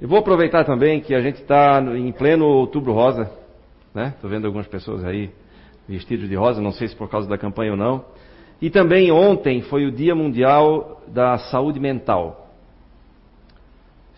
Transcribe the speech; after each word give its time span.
Eu 0.00 0.06
vou 0.06 0.18
aproveitar 0.18 0.64
também 0.64 1.00
que 1.00 1.12
a 1.12 1.20
gente 1.20 1.42
está 1.42 1.80
em 1.80 2.12
pleno 2.12 2.44
outubro 2.46 2.92
rosa, 2.92 3.28
né? 3.92 4.12
Estou 4.14 4.30
vendo 4.30 4.44
algumas 4.46 4.68
pessoas 4.68 5.04
aí 5.04 5.28
vestidos 5.88 6.28
de 6.28 6.36
rosa, 6.36 6.60
não 6.60 6.70
sei 6.70 6.86
se 6.86 6.94
por 6.94 7.10
causa 7.10 7.28
da 7.28 7.36
campanha 7.36 7.72
ou 7.72 7.76
não. 7.76 8.04
E 8.62 8.70
também 8.70 9.10
ontem 9.10 9.60
foi 9.62 9.86
o 9.86 9.90
Dia 9.90 10.14
Mundial 10.14 11.02
da 11.08 11.36
Saúde 11.38 11.80
Mental. 11.80 12.48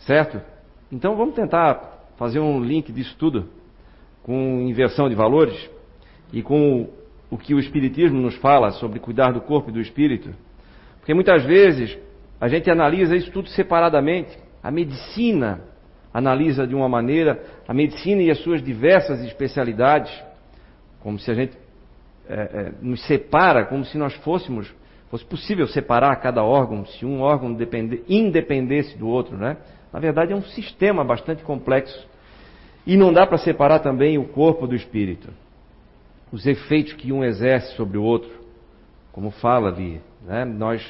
Certo? 0.00 0.38
Então 0.92 1.16
vamos 1.16 1.34
tentar 1.34 2.04
fazer 2.18 2.40
um 2.40 2.62
link 2.62 2.92
disso 2.92 3.16
tudo 3.18 3.48
com 4.22 4.60
inversão 4.60 5.08
de 5.08 5.14
valores 5.14 5.70
e 6.30 6.42
com 6.42 6.90
o 7.30 7.38
que 7.38 7.54
o 7.54 7.58
Espiritismo 7.58 8.20
nos 8.20 8.34
fala 8.36 8.70
sobre 8.72 8.98
cuidar 8.98 9.32
do 9.32 9.40
corpo 9.40 9.70
e 9.70 9.72
do 9.72 9.80
espírito. 9.80 10.28
Porque 10.98 11.14
muitas 11.14 11.42
vezes 11.42 11.96
a 12.38 12.48
gente 12.48 12.70
analisa 12.70 13.16
isso 13.16 13.32
tudo 13.32 13.48
separadamente. 13.48 14.49
A 14.62 14.70
medicina 14.70 15.60
analisa 16.12 16.66
de 16.66 16.74
uma 16.74 16.88
maneira, 16.88 17.42
a 17.66 17.72
medicina 17.72 18.22
e 18.22 18.30
as 18.30 18.38
suas 18.38 18.62
diversas 18.62 19.20
especialidades, 19.24 20.12
como 21.00 21.18
se 21.18 21.30
a 21.30 21.34
gente 21.34 21.56
é, 22.28 22.34
é, 22.34 22.72
nos 22.82 23.04
separa, 23.06 23.64
como 23.64 23.84
se 23.84 23.96
nós 23.96 24.14
fôssemos, 24.16 24.72
fosse 25.10 25.24
possível 25.24 25.66
separar 25.66 26.14
cada 26.16 26.44
órgão, 26.44 26.84
se 26.84 27.04
um 27.04 27.20
órgão 27.20 27.52
depende, 27.52 28.02
independesse 28.08 28.96
do 28.96 29.08
outro, 29.08 29.36
né? 29.36 29.56
Na 29.92 29.98
verdade 29.98 30.32
é 30.32 30.36
um 30.36 30.42
sistema 30.42 31.02
bastante 31.02 31.42
complexo. 31.42 32.08
E 32.86 32.96
não 32.96 33.12
dá 33.12 33.26
para 33.26 33.38
separar 33.38 33.80
também 33.80 34.18
o 34.18 34.28
corpo 34.28 34.66
do 34.66 34.74
espírito. 34.74 35.28
Os 36.32 36.46
efeitos 36.46 36.92
que 36.92 37.12
um 37.12 37.24
exerce 37.24 37.74
sobre 37.74 37.98
o 37.98 38.02
outro, 38.02 38.30
como 39.12 39.30
fala 39.30 39.68
ali, 39.68 40.00
né? 40.24 40.44
Nós 40.44 40.80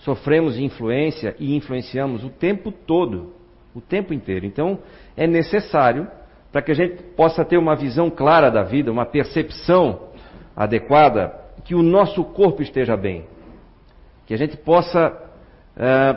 sofremos 0.00 0.58
influência 0.58 1.34
e 1.38 1.54
influenciamos 1.54 2.24
o 2.24 2.30
tempo 2.30 2.70
todo 2.72 3.40
o 3.74 3.80
tempo 3.80 4.12
inteiro. 4.12 4.46
Então, 4.46 4.78
é 5.16 5.26
necessário, 5.26 6.08
para 6.52 6.62
que 6.62 6.72
a 6.72 6.74
gente 6.74 7.02
possa 7.14 7.44
ter 7.44 7.56
uma 7.56 7.76
visão 7.76 8.10
clara 8.10 8.50
da 8.50 8.62
vida, 8.62 8.90
uma 8.90 9.06
percepção 9.06 10.08
adequada, 10.56 11.32
que 11.64 11.74
o 11.74 11.82
nosso 11.82 12.24
corpo 12.24 12.62
esteja 12.62 12.96
bem. 12.96 13.24
Que 14.26 14.34
a 14.34 14.36
gente 14.36 14.56
possa 14.56 15.16
é, 15.76 16.16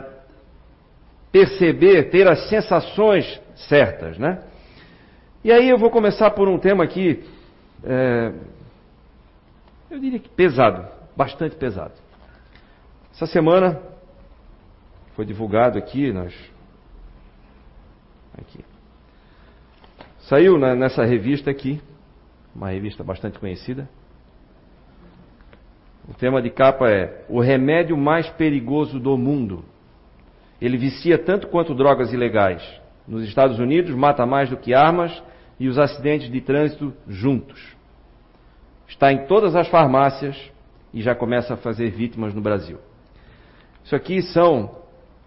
perceber, 1.30 2.10
ter 2.10 2.28
as 2.28 2.48
sensações 2.48 3.40
certas, 3.54 4.18
né? 4.18 4.42
E 5.42 5.52
aí 5.52 5.68
eu 5.68 5.78
vou 5.78 5.90
começar 5.90 6.30
por 6.30 6.48
um 6.48 6.58
tema 6.58 6.84
aqui, 6.84 7.22
é, 7.84 8.32
eu 9.90 10.00
diria 10.00 10.18
que 10.18 10.28
pesado, 10.28 10.86
bastante 11.14 11.54
pesado. 11.56 11.92
Essa 13.14 13.26
semana 13.26 13.80
foi 15.14 15.24
divulgado 15.24 15.78
aqui, 15.78 16.12
nós 16.12 16.34
Aqui. 18.36 18.64
Saiu 20.18 20.58
nessa 20.58 21.04
revista 21.04 21.48
aqui, 21.48 21.80
uma 22.52 22.70
revista 22.70 23.04
bastante 23.04 23.38
conhecida. 23.38 23.88
O 26.08 26.14
tema 26.14 26.42
de 26.42 26.50
capa 26.50 26.90
é 26.90 27.24
O 27.28 27.38
remédio 27.40 27.96
mais 27.96 28.28
perigoso 28.30 28.98
do 28.98 29.16
mundo. 29.16 29.64
Ele 30.60 30.76
vicia 30.76 31.16
tanto 31.16 31.46
quanto 31.46 31.72
drogas 31.72 32.12
ilegais. 32.12 32.62
Nos 33.06 33.22
Estados 33.22 33.60
Unidos, 33.60 33.94
mata 33.94 34.26
mais 34.26 34.50
do 34.50 34.56
que 34.56 34.74
armas 34.74 35.22
e 35.60 35.68
os 35.68 35.78
acidentes 35.78 36.28
de 36.28 36.40
trânsito 36.40 36.92
juntos. 37.06 37.76
Está 38.88 39.12
em 39.12 39.26
todas 39.26 39.54
as 39.54 39.68
farmácias 39.68 40.36
e 40.92 41.00
já 41.00 41.14
começa 41.14 41.54
a 41.54 41.56
fazer 41.56 41.90
vítimas 41.90 42.34
no 42.34 42.40
Brasil. 42.40 42.80
Isso 43.84 43.94
aqui 43.94 44.22
são 44.22 44.70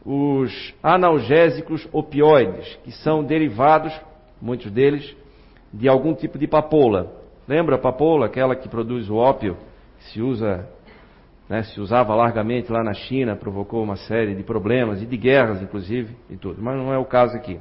os 0.04 0.74
analgésicos 0.82 1.88
opioides, 1.92 2.76
que 2.84 2.92
são 2.92 3.24
derivados, 3.24 3.94
muitos 4.42 4.72
deles, 4.72 5.16
de 5.72 5.88
algum 5.88 6.16
tipo 6.16 6.40
de 6.40 6.48
papoula. 6.48 7.14
Lembra 7.48 7.76
a 7.76 7.80
papoula, 7.80 8.26
aquela 8.26 8.56
que 8.56 8.68
produz 8.68 9.10
o 9.10 9.16
ópio, 9.16 9.58
que 10.00 10.06
se 10.06 10.22
usa, 10.22 10.68
né, 11.48 11.62
se 11.64 11.80
usava 11.80 12.16
largamente 12.16 12.72
lá 12.72 12.84
na 12.84 12.94
China, 12.94 13.36
provocou 13.36 13.84
uma 13.84 13.96
série 13.96 14.34
de 14.34 14.44
problemas 14.44 15.02
e 15.04 15.06
de 15.06 15.18
guerras, 15.18 15.62
inclusive, 15.62 16.16
e 16.30 16.36
tudo. 16.36 16.62
Mas 16.62 16.78
não 16.78 16.92
é 16.92 16.98
o 16.98 17.06
caso 17.06 17.36
aqui. 17.36 17.60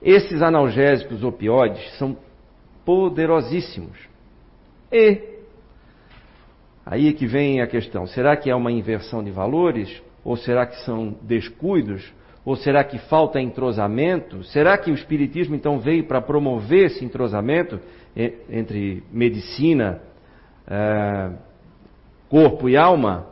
Esses 0.00 0.40
analgésicos 0.40 1.22
opioides 1.22 1.98
são 1.98 2.16
poderosíssimos. 2.84 3.98
E 4.90 5.33
aí 6.84 7.08
é 7.08 7.12
que 7.12 7.26
vem 7.26 7.60
a 7.60 7.66
questão: 7.66 8.06
será 8.06 8.36
que 8.36 8.50
é 8.50 8.54
uma 8.54 8.72
inversão 8.72 9.22
de 9.22 9.30
valores? 9.30 10.02
Ou 10.24 10.36
será 10.36 10.66
que 10.66 10.76
são 10.84 11.14
descuidos? 11.22 12.12
Ou 12.44 12.56
será 12.56 12.84
que 12.84 12.98
falta 12.98 13.40
entrosamento? 13.40 14.42
Será 14.44 14.76
que 14.76 14.90
o 14.90 14.94
Espiritismo 14.94 15.54
então 15.54 15.78
veio 15.78 16.04
para 16.04 16.20
promover 16.20 16.86
esse 16.86 17.04
entrosamento 17.04 17.80
entre 18.50 19.02
medicina, 19.10 20.00
é, 20.66 21.30
corpo 22.28 22.68
e 22.68 22.76
alma? 22.76 23.26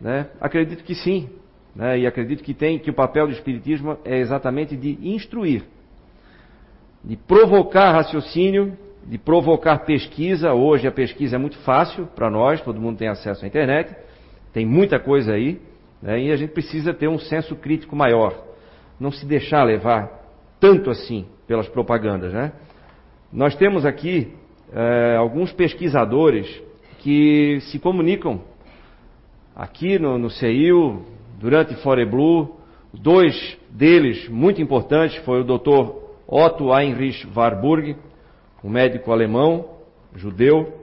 Né? 0.00 0.28
Acredito 0.40 0.82
que 0.82 0.94
sim. 0.94 1.28
Né? 1.74 2.00
E 2.00 2.06
acredito 2.06 2.42
que 2.42 2.54
tem 2.54 2.78
que 2.78 2.90
o 2.90 2.94
papel 2.94 3.26
do 3.26 3.32
Espiritismo 3.32 3.98
é 4.04 4.18
exatamente 4.18 4.76
de 4.76 4.98
instruir, 5.02 5.62
de 7.04 7.16
provocar 7.16 7.92
raciocínio, 7.92 8.76
de 9.06 9.18
provocar 9.18 9.78
pesquisa. 9.80 10.52
Hoje 10.52 10.86
a 10.86 10.92
pesquisa 10.92 11.36
é 11.36 11.38
muito 11.38 11.58
fácil 11.58 12.06
para 12.14 12.30
nós, 12.30 12.60
todo 12.60 12.80
mundo 12.80 12.98
tem 12.98 13.08
acesso 13.08 13.44
à 13.44 13.48
internet, 13.48 13.94
tem 14.52 14.66
muita 14.66 14.98
coisa 14.98 15.32
aí. 15.32 15.60
Né? 16.02 16.24
E 16.24 16.32
a 16.32 16.36
gente 16.36 16.52
precisa 16.52 16.94
ter 16.94 17.08
um 17.08 17.18
senso 17.18 17.56
crítico 17.56 17.94
maior, 17.94 18.34
não 18.98 19.10
se 19.10 19.26
deixar 19.26 19.64
levar 19.64 20.20
tanto 20.58 20.90
assim 20.90 21.26
pelas 21.46 21.68
propagandas. 21.68 22.32
Né? 22.32 22.52
Nós 23.32 23.54
temos 23.54 23.84
aqui 23.84 24.32
é, 24.72 25.16
alguns 25.16 25.52
pesquisadores 25.52 26.62
que 26.98 27.58
se 27.62 27.78
comunicam 27.78 28.40
aqui 29.54 29.98
no, 29.98 30.18
no 30.18 30.30
CEIU, 30.30 31.04
durante 31.38 31.74
Foreblue, 31.76 32.48
dois 32.92 33.58
deles 33.70 34.28
muito 34.28 34.60
importantes 34.60 35.16
foi 35.24 35.40
o 35.40 35.44
Dr. 35.44 35.92
Otto 36.26 36.72
Heinrich 36.72 37.26
Warburg, 37.34 37.96
um 38.62 38.68
médico 38.68 39.12
alemão, 39.12 39.66
judeu, 40.14 40.80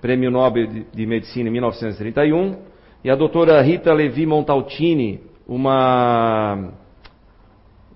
prêmio 0.00 0.30
Nobel 0.30 0.66
de 0.92 1.06
Medicina 1.06 1.48
em 1.48 1.52
1931, 1.52 2.56
e 3.02 3.10
a 3.10 3.14
doutora 3.14 3.60
Rita 3.62 3.92
Levi 3.92 4.26
Montaltini, 4.26 5.20
uma, 5.46 6.72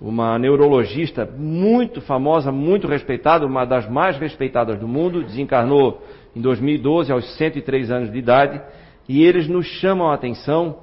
uma 0.00 0.38
neurologista 0.38 1.26
muito 1.26 2.00
famosa, 2.00 2.50
muito 2.50 2.86
respeitada, 2.86 3.46
uma 3.46 3.64
das 3.64 3.88
mais 3.88 4.18
respeitadas 4.18 4.78
do 4.78 4.88
mundo, 4.88 5.24
desencarnou 5.24 6.02
em 6.34 6.40
2012, 6.40 7.12
aos 7.12 7.36
103 7.36 7.90
anos 7.90 8.12
de 8.12 8.18
idade, 8.18 8.60
e 9.08 9.24
eles 9.24 9.48
nos 9.48 9.66
chamam 9.66 10.10
a 10.10 10.14
atenção 10.14 10.78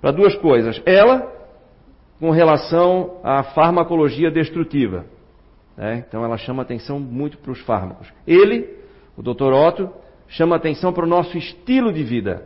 para 0.00 0.10
duas 0.10 0.34
coisas. 0.36 0.80
Ela, 0.84 1.32
com 2.20 2.30
relação 2.30 3.20
à 3.22 3.42
farmacologia 3.42 4.30
destrutiva. 4.30 5.04
Né? 5.78 6.04
Então 6.06 6.24
ela 6.24 6.36
chama 6.36 6.62
atenção 6.62 6.98
muito 6.98 7.38
para 7.38 7.52
os 7.52 7.60
fármacos. 7.60 8.12
Ele, 8.26 8.68
o 9.16 9.22
Dr. 9.22 9.52
Otto, 9.52 9.88
chama 10.26 10.56
atenção 10.56 10.92
para 10.92 11.04
o 11.04 11.08
nosso 11.08 11.38
estilo 11.38 11.92
de 11.92 12.02
vida. 12.02 12.44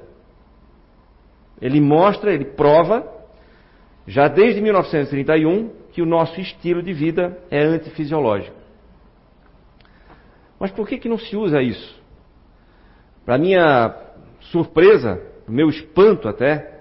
Ele 1.61 1.81
mostra, 1.81 2.35
ele 2.35 2.45
prova, 2.45 3.11
já 4.07 4.29
desde 4.29 4.61
1931, 4.61 5.71
que 5.93 6.03
o 6.03 6.07
nosso 6.07 6.39
estilo 6.41 6.83
de 6.83 6.93
vida 6.93 7.39
é 7.51 7.63
antifisiológico. 7.63 8.57
Mas 10.61 10.71
por 10.71 10.87
que, 10.87 10.99
que 10.99 11.09
não 11.09 11.19
se 11.19 11.35
usa 11.35 11.63
isso? 11.63 12.01
Para 13.25 13.39
minha 13.39 13.97
surpresa, 14.41 15.23
meu 15.49 15.69
espanto 15.69 16.29
até, 16.29 16.72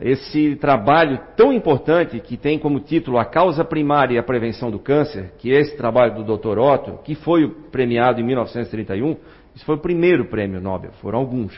esse 0.00 0.56
trabalho 0.56 1.20
tão 1.36 1.52
importante 1.52 2.18
que 2.20 2.36
tem 2.36 2.58
como 2.58 2.80
título 2.80 3.18
A 3.18 3.24
Causa 3.24 3.64
Primária 3.64 4.14
e 4.14 4.18
a 4.18 4.22
Prevenção 4.22 4.70
do 4.70 4.78
Câncer, 4.78 5.32
que 5.38 5.52
é 5.52 5.60
esse 5.60 5.76
trabalho 5.76 6.22
do 6.22 6.36
Dr. 6.36 6.58
Otto, 6.58 6.98
que 7.04 7.14
foi 7.14 7.48
premiado 7.70 8.20
em 8.20 8.24
1931, 8.24 9.16
isso 9.54 9.64
foi 9.64 9.76
o 9.76 9.80
primeiro 9.80 10.26
prêmio 10.26 10.60
Nobel, 10.60 10.92
foram 11.00 11.18
alguns. 11.18 11.54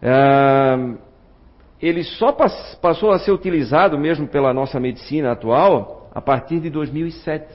Uh, 0.00 0.96
ele 1.80 2.02
só 2.04 2.32
passou 2.80 3.10
a 3.10 3.18
ser 3.18 3.32
utilizado 3.32 3.98
mesmo 3.98 4.26
pela 4.28 4.52
nossa 4.52 4.78
medicina 4.78 5.32
atual 5.32 6.10
a 6.14 6.20
partir 6.20 6.60
de 6.60 6.70
2007. 6.70 7.46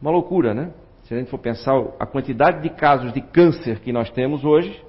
Uma 0.00 0.10
loucura, 0.10 0.52
né? 0.52 0.72
Se 1.04 1.14
a 1.14 1.18
gente 1.18 1.30
for 1.30 1.38
pensar 1.38 1.72
a 1.98 2.06
quantidade 2.06 2.62
de 2.62 2.70
casos 2.70 3.12
de 3.12 3.20
câncer 3.20 3.80
que 3.80 3.92
nós 3.92 4.10
temos 4.10 4.44
hoje, 4.44 4.84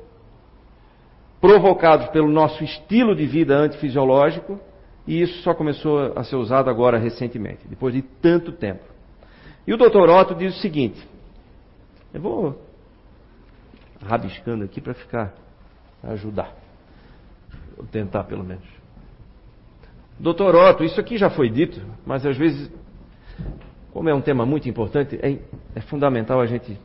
provocados 1.40 2.08
pelo 2.10 2.28
nosso 2.28 2.64
estilo 2.64 3.16
de 3.16 3.26
vida 3.26 3.56
antifisiológico, 3.56 4.60
e 5.06 5.22
isso 5.22 5.42
só 5.42 5.54
começou 5.54 6.14
a 6.16 6.24
ser 6.24 6.36
usado 6.36 6.70
agora 6.70 6.98
recentemente, 6.98 7.68
depois 7.68 7.94
de 7.94 8.02
tanto 8.02 8.52
tempo. 8.52 8.84
E 9.66 9.74
o 9.74 9.78
Dr. 9.78 10.10
Otto 10.10 10.36
diz 10.36 10.56
o 10.56 10.60
seguinte: 10.60 11.02
eu 12.14 12.22
vou 12.22 12.62
rabiscando 14.06 14.64
aqui 14.64 14.82
para 14.82 14.94
ficar 14.94 15.34
ajudar. 16.04 16.54
Vou 17.76 17.86
tentar 17.86 18.24
pelo 18.24 18.44
menos. 18.44 18.66
Doutor 20.20 20.56
Otto, 20.56 20.84
isso 20.84 21.00
aqui 21.00 21.18
já 21.18 21.30
foi 21.30 21.50
dito, 21.50 21.80
mas 22.06 22.26
às 22.26 22.36
vezes, 22.36 22.72
como 23.92 24.10
é 24.10 24.14
um 24.14 24.22
tema 24.22 24.46
muito 24.46 24.68
importante, 24.68 25.20
é, 25.22 25.38
é 25.76 25.82
fundamental 25.82 26.42
a 26.42 26.46
gente 26.48 26.78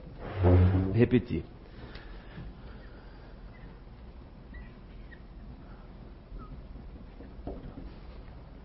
repetir. 0.92 1.42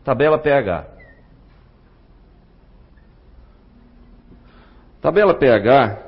Tabela 0.07 0.37
pH. 0.39 0.85
Tabela 5.01 5.33
pH, 5.33 5.99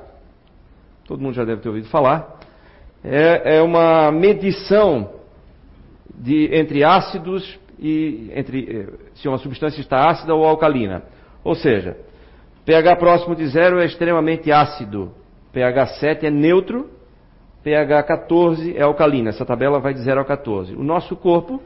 todo 1.06 1.22
mundo 1.22 1.34
já 1.34 1.44
deve 1.44 1.62
ter 1.62 1.68
ouvido 1.68 1.90
falar, 1.90 2.40
é, 3.04 3.58
é 3.58 3.62
uma 3.62 4.10
medição 4.10 5.16
de, 6.16 6.50
entre 6.56 6.82
ácidos 6.82 7.60
e 7.78 8.32
entre 8.34 8.88
eh, 8.88 8.88
se 9.16 9.28
uma 9.28 9.38
substância 9.38 9.82
está 9.82 10.10
ácida 10.10 10.34
ou 10.34 10.46
alcalina. 10.46 11.04
Ou 11.44 11.54
seja, 11.56 11.98
pH 12.64 12.96
próximo 12.96 13.36
de 13.36 13.48
zero 13.48 13.82
é 13.82 13.86
extremamente 13.86 14.50
ácido, 14.50 15.12
pH 15.52 16.00
7 16.00 16.26
é 16.26 16.32
neutro, 16.32 16.90
pH 17.66 18.04
14 18.04 18.78
é 18.78 18.82
alcalina. 18.82 19.32
Essa 19.32 19.46
tabela 19.46 19.78
vai 19.82 19.94
de 19.94 20.00
0 20.00 20.22
a 20.22 20.26
14. 20.26 20.74
O 20.74 20.84
nosso 20.84 21.18
corpo 21.18 21.62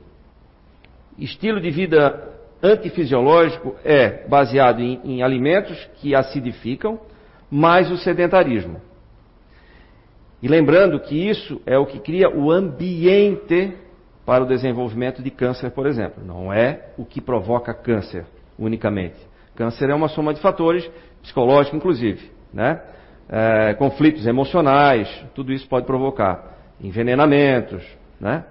estilo 1.18 1.62
de 1.62 1.72
vida 1.72 2.30
antifisiológico 2.62 3.74
é 3.86 4.28
baseado 4.28 4.82
em, 4.82 5.00
em 5.06 5.24
alimentos 5.24 5.82
que 6.02 6.14
acidificam 6.14 7.00
mais 7.50 7.90
o 7.92 7.98
sedentarismo. 7.98 8.82
E 10.42 10.48
lembrando 10.48 11.00
que 11.00 11.16
isso 11.16 11.62
é 11.66 11.78
o 11.78 11.86
que 11.86 12.00
cria 12.00 12.30
o 12.30 12.52
ambiente 12.52 13.74
para 14.26 14.44
o 14.44 14.48
desenvolvimento 14.48 15.22
de 15.22 15.30
câncer, 15.30 15.72
por 15.72 15.88
exemplo. 15.88 16.24
Não 16.24 16.52
é 16.52 16.90
o 16.98 17.06
que 17.06 17.22
provoca 17.22 17.74
câncer 17.74 18.26
unicamente. 18.58 19.16
Câncer 19.56 19.90
é 19.90 19.96
uma 19.96 20.08
soma 20.08 20.34
de 20.34 20.42
fatores, 20.42 20.90
psicológico 21.22 21.76
inclusive, 21.76 22.30
né? 22.54 22.82
É, 23.28 23.74
conflitos 23.74 24.28
emocionais, 24.28 25.10
tudo 25.34 25.52
isso 25.52 25.68
pode 25.68 25.86
provocar 25.86 26.58
envenenamentos, 26.82 27.84
né? 28.20 28.44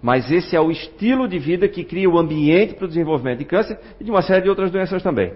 Mas 0.00 0.30
esse 0.32 0.56
é 0.56 0.60
o 0.60 0.70
estilo 0.70 1.28
de 1.28 1.38
vida 1.38 1.68
que 1.68 1.84
cria 1.84 2.08
o 2.08 2.18
ambiente 2.18 2.74
para 2.74 2.86
o 2.86 2.88
desenvolvimento 2.88 3.38
de 3.38 3.44
câncer 3.44 3.78
e 4.00 4.04
de 4.04 4.10
uma 4.10 4.22
série 4.22 4.42
de 4.42 4.48
outras 4.48 4.70
doenças 4.70 5.02
também. 5.02 5.32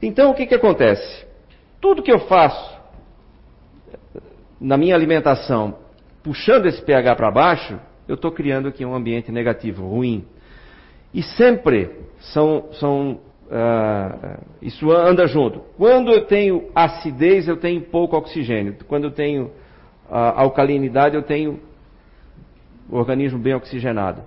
Então, 0.00 0.30
o 0.30 0.34
que, 0.34 0.46
que 0.46 0.54
acontece? 0.54 1.26
Tudo 1.82 2.00
que 2.00 2.12
eu 2.12 2.20
faço 2.20 2.80
na 4.60 4.76
minha 4.76 4.94
alimentação, 4.94 5.78
puxando 6.22 6.66
esse 6.66 6.80
pH 6.80 7.16
para 7.16 7.28
baixo, 7.28 7.76
eu 8.06 8.14
estou 8.14 8.30
criando 8.30 8.68
aqui 8.68 8.84
um 8.86 8.94
ambiente 8.94 9.32
negativo, 9.32 9.88
ruim. 9.88 10.24
E 11.12 11.24
sempre 11.24 11.90
são, 12.20 12.68
são 12.74 13.18
uh, 13.48 14.38
isso 14.62 14.92
anda 14.92 15.26
junto. 15.26 15.58
Quando 15.76 16.12
eu 16.12 16.24
tenho 16.24 16.70
acidez, 16.72 17.48
eu 17.48 17.56
tenho 17.56 17.80
pouco 17.80 18.16
oxigênio. 18.16 18.76
Quando 18.86 19.04
eu 19.04 19.10
tenho 19.10 19.46
uh, 20.08 20.36
alcalinidade, 20.36 21.16
eu 21.16 21.22
tenho 21.24 21.58
organismo 22.88 23.40
bem 23.40 23.54
oxigenado. 23.54 24.22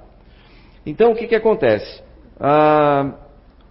Então, 0.85 1.13
o 1.13 1.15
que, 1.15 1.25
que 1.25 1.35
acontece? 1.35 2.03
Uh, 2.35 3.13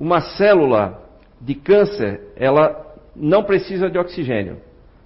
uma 0.00 0.22
célula 0.22 1.02
de 1.38 1.54
câncer, 1.54 2.32
ela 2.34 2.93
não 3.14 3.44
precisa 3.44 3.90
de 3.90 3.98
oxigênio, 3.98 4.58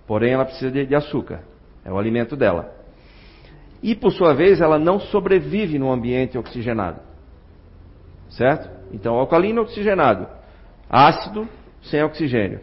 porém 0.07 0.33
ela 0.33 0.45
precisa 0.45 0.71
de, 0.71 0.87
de 0.87 0.95
açúcar, 0.95 1.41
é 1.85 1.93
o 1.93 1.99
alimento 1.99 2.37
dela. 2.37 2.75
E 3.83 3.95
por 3.95 4.13
sua 4.13 4.35
vez, 4.35 4.61
ela 4.61 4.79
não 4.79 4.99
sobrevive 4.99 5.79
no 5.79 5.93
ambiente 5.93 6.37
oxigenado. 6.37 7.01
Certo? 8.31 8.69
Então, 8.93 9.15
alcalino 9.15 9.63
oxigenado, 9.63 10.27
ácido 10.91 11.49
sem 11.83 12.03
oxigênio. 12.03 12.61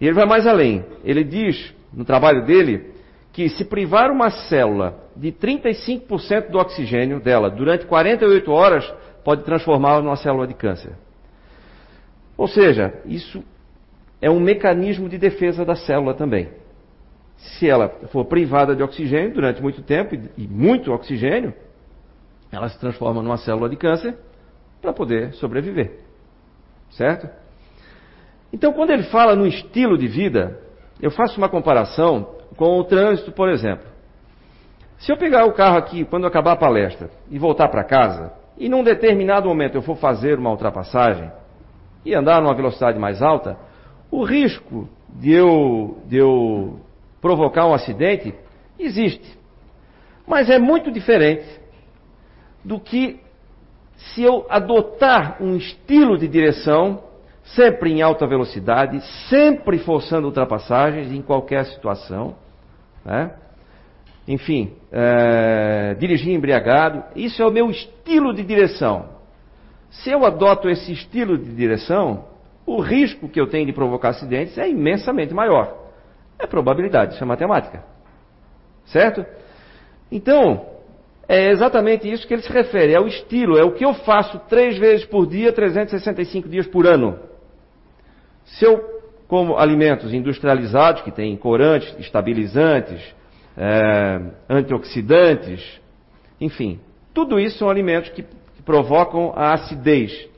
E 0.00 0.06
ele 0.06 0.14
vai 0.14 0.26
mais 0.26 0.46
além. 0.46 0.84
Ele 1.04 1.24
diz 1.24 1.74
no 1.92 2.04
trabalho 2.04 2.44
dele 2.44 2.92
que 3.32 3.48
se 3.48 3.64
privar 3.64 4.10
uma 4.10 4.30
célula 4.30 4.98
de 5.16 5.32
35% 5.32 6.50
do 6.50 6.58
oxigênio 6.58 7.20
dela 7.20 7.50
durante 7.50 7.86
48 7.86 8.50
horas, 8.50 8.94
pode 9.24 9.44
transformá-la 9.44 10.02
numa 10.02 10.16
célula 10.16 10.46
de 10.46 10.54
câncer. 10.54 10.92
Ou 12.36 12.48
seja, 12.48 12.94
isso 13.04 13.44
é 14.20 14.30
um 14.30 14.40
mecanismo 14.40 15.08
de 15.08 15.18
defesa 15.18 15.64
da 15.64 15.74
célula 15.74 16.14
também. 16.14 16.50
Se 17.36 17.68
ela 17.68 17.88
for 18.12 18.26
privada 18.26 18.76
de 18.76 18.82
oxigênio 18.82 19.32
durante 19.32 19.62
muito 19.62 19.82
tempo, 19.82 20.14
e 20.14 20.46
muito 20.46 20.92
oxigênio, 20.92 21.54
ela 22.52 22.68
se 22.68 22.78
transforma 22.78 23.22
numa 23.22 23.38
célula 23.38 23.68
de 23.68 23.76
câncer 23.76 24.16
para 24.82 24.92
poder 24.92 25.32
sobreviver. 25.34 26.00
Certo? 26.90 27.28
Então, 28.52 28.72
quando 28.72 28.90
ele 28.90 29.04
fala 29.04 29.36
no 29.36 29.46
estilo 29.46 29.96
de 29.96 30.08
vida, 30.08 30.58
eu 31.00 31.10
faço 31.10 31.38
uma 31.38 31.48
comparação 31.48 32.34
com 32.56 32.78
o 32.78 32.84
trânsito, 32.84 33.32
por 33.32 33.48
exemplo. 33.48 33.86
Se 34.98 35.10
eu 35.10 35.16
pegar 35.16 35.46
o 35.46 35.52
carro 35.52 35.78
aqui 35.78 36.04
quando 36.04 36.26
acabar 36.26 36.52
a 36.52 36.56
palestra 36.56 37.08
e 37.30 37.38
voltar 37.38 37.68
para 37.68 37.84
casa, 37.84 38.32
e 38.58 38.68
num 38.68 38.84
determinado 38.84 39.48
momento 39.48 39.76
eu 39.76 39.82
for 39.82 39.96
fazer 39.96 40.38
uma 40.38 40.50
ultrapassagem 40.50 41.30
e 42.04 42.14
andar 42.14 42.42
numa 42.42 42.54
velocidade 42.54 42.98
mais 42.98 43.22
alta, 43.22 43.56
o 44.10 44.24
risco 44.24 44.88
de 45.08 45.32
eu, 45.32 45.98
de 46.06 46.16
eu 46.16 46.80
provocar 47.20 47.66
um 47.66 47.74
acidente 47.74 48.34
existe. 48.78 49.38
Mas 50.26 50.48
é 50.48 50.58
muito 50.58 50.90
diferente 50.90 51.46
do 52.64 52.78
que 52.78 53.20
se 53.96 54.22
eu 54.22 54.46
adotar 54.48 55.42
um 55.42 55.56
estilo 55.56 56.16
de 56.16 56.26
direção 56.26 57.02
sempre 57.54 57.90
em 57.90 58.02
alta 58.02 58.26
velocidade, 58.26 59.00
sempre 59.28 59.78
forçando 59.78 60.26
ultrapassagens 60.26 61.12
em 61.12 61.20
qualquer 61.20 61.66
situação. 61.66 62.36
Né? 63.04 63.32
Enfim, 64.26 64.72
é, 64.92 65.94
dirigir 65.98 66.32
embriagado, 66.32 67.02
isso 67.16 67.42
é 67.42 67.46
o 67.46 67.50
meu 67.50 67.70
estilo 67.70 68.32
de 68.32 68.44
direção. 68.44 69.06
Se 69.90 70.10
eu 70.10 70.24
adoto 70.24 70.68
esse 70.68 70.92
estilo 70.92 71.36
de 71.36 71.52
direção, 71.52 72.24
o 72.70 72.80
risco 72.80 73.28
que 73.28 73.40
eu 73.40 73.48
tenho 73.48 73.66
de 73.66 73.72
provocar 73.72 74.10
acidentes 74.10 74.56
é 74.56 74.68
imensamente 74.68 75.34
maior. 75.34 75.76
É 76.38 76.46
probabilidade, 76.46 77.14
isso 77.14 77.24
é 77.24 77.26
matemática. 77.26 77.82
Certo? 78.84 79.26
Então, 80.10 80.66
é 81.28 81.50
exatamente 81.50 82.08
isso 82.08 82.26
que 82.28 82.32
ele 82.32 82.42
se 82.42 82.52
refere, 82.52 82.94
é 82.94 83.00
o 83.00 83.08
estilo, 83.08 83.58
é 83.58 83.64
o 83.64 83.72
que 83.72 83.84
eu 83.84 83.92
faço 83.92 84.38
três 84.48 84.78
vezes 84.78 85.04
por 85.04 85.26
dia, 85.26 85.52
365 85.52 86.48
dias 86.48 86.66
por 86.68 86.86
ano. 86.86 87.18
Se 88.44 88.64
eu 88.64 89.00
como 89.26 89.58
alimentos 89.58 90.12
industrializados, 90.12 91.02
que 91.02 91.10
têm 91.10 91.36
corantes, 91.36 91.92
estabilizantes, 92.00 93.00
é, 93.56 94.20
antioxidantes, 94.48 95.80
enfim, 96.40 96.80
tudo 97.14 97.38
isso 97.38 97.58
são 97.58 97.68
alimentos 97.68 98.10
que, 98.10 98.22
que 98.22 98.62
provocam 98.64 99.32
a 99.36 99.54
acidez 99.54 100.28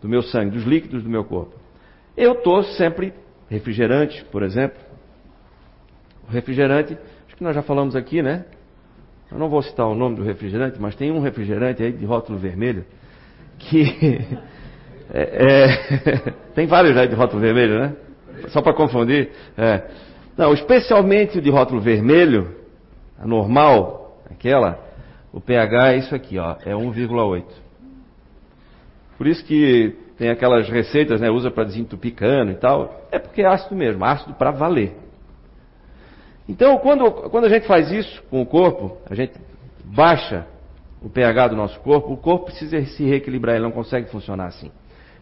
do 0.00 0.08
meu 0.08 0.22
sangue, 0.22 0.50
dos 0.50 0.64
líquidos 0.64 1.02
do 1.02 1.08
meu 1.08 1.24
corpo. 1.24 1.63
Eu 2.16 2.32
estou 2.32 2.62
sempre 2.62 3.12
refrigerante, 3.50 4.24
por 4.30 4.42
exemplo. 4.42 4.78
O 6.28 6.32
refrigerante, 6.32 6.96
acho 7.26 7.36
que 7.36 7.44
nós 7.44 7.54
já 7.54 7.62
falamos 7.62 7.96
aqui, 7.96 8.22
né? 8.22 8.44
Eu 9.30 9.38
não 9.38 9.48
vou 9.48 9.62
citar 9.62 9.86
o 9.86 9.94
nome 9.94 10.16
do 10.16 10.22
refrigerante, 10.22 10.80
mas 10.80 10.94
tem 10.94 11.10
um 11.10 11.20
refrigerante 11.20 11.82
aí 11.82 11.92
de 11.92 12.04
rótulo 12.04 12.38
vermelho 12.38 12.84
que 13.58 13.82
é, 15.12 15.22
é, 15.22 16.32
tem 16.54 16.66
vários 16.66 16.96
aí 16.96 17.08
de 17.08 17.14
rótulo 17.14 17.40
vermelho, 17.40 17.78
né? 17.78 17.96
Só 18.48 18.60
para 18.60 18.74
confundir. 18.74 19.30
É. 19.56 19.82
Não, 20.36 20.52
especialmente 20.52 21.38
o 21.38 21.42
de 21.42 21.50
rótulo 21.50 21.80
vermelho, 21.80 22.56
a 23.18 23.26
normal, 23.26 24.22
aquela, 24.30 24.78
o 25.32 25.40
pH 25.40 25.92
é 25.92 25.96
isso 25.98 26.14
aqui, 26.14 26.38
ó, 26.38 26.56
é 26.64 26.72
1,8. 26.72 27.44
Por 29.16 29.26
isso 29.26 29.44
que 29.44 29.96
tem 30.16 30.30
aquelas 30.30 30.68
receitas, 30.68 31.20
né, 31.20 31.30
usa 31.30 31.50
para 31.50 31.64
desentupir 31.64 32.14
cano 32.14 32.52
e 32.52 32.54
tal, 32.54 33.06
é 33.10 33.18
porque 33.18 33.42
é 33.42 33.46
ácido 33.46 33.74
mesmo, 33.74 34.04
ácido 34.04 34.34
para 34.34 34.50
valer. 34.50 34.92
Então, 36.48 36.76
quando, 36.78 37.10
quando 37.30 37.46
a 37.46 37.48
gente 37.48 37.66
faz 37.66 37.90
isso 37.90 38.22
com 38.30 38.42
o 38.42 38.46
corpo, 38.46 38.98
a 39.08 39.14
gente 39.14 39.32
baixa 39.84 40.46
o 41.02 41.08
pH 41.08 41.48
do 41.48 41.56
nosso 41.56 41.78
corpo, 41.80 42.12
o 42.12 42.16
corpo 42.16 42.46
precisa 42.46 42.82
se 42.84 43.04
reequilibrar, 43.04 43.56
ele 43.56 43.64
não 43.64 43.72
consegue 43.72 44.10
funcionar 44.10 44.46
assim. 44.46 44.70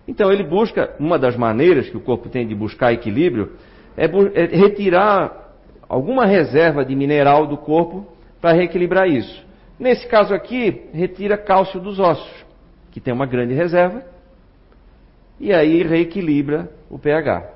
Então, 0.07 0.33
ele 0.33 0.43
busca, 0.43 0.95
uma 0.99 1.19
das 1.19 1.37
maneiras 1.37 1.89
que 1.89 1.97
o 1.97 2.01
corpo 2.01 2.29
tem 2.29 2.47
de 2.47 2.55
buscar 2.55 2.93
equilíbrio, 2.93 3.53
é, 3.97 4.05
é 4.07 4.57
retirar 4.57 5.55
alguma 5.89 6.27
reserva 6.27 6.85
de 6.85 6.95
mineral 6.97 7.47
do 7.47 7.57
corpo 7.57 8.07
para 8.41 8.53
reequilibrar 8.53 9.09
isso. 9.09 9.45
Nesse 9.79 10.07
caso 10.07 10.35
aqui, 10.35 10.89
retira 10.93 11.37
cálcio 11.37 11.81
dos 11.81 11.99
ossos, 12.01 12.42
que 12.93 13.01
tem 13.01 13.13
uma 13.13 13.27
grande 13.27 13.55
reserva, 13.55 14.05
e 15.41 15.53
aí 15.53 15.83
reequilibra 15.83 16.71
o 16.89 16.99
pH. 16.99 17.51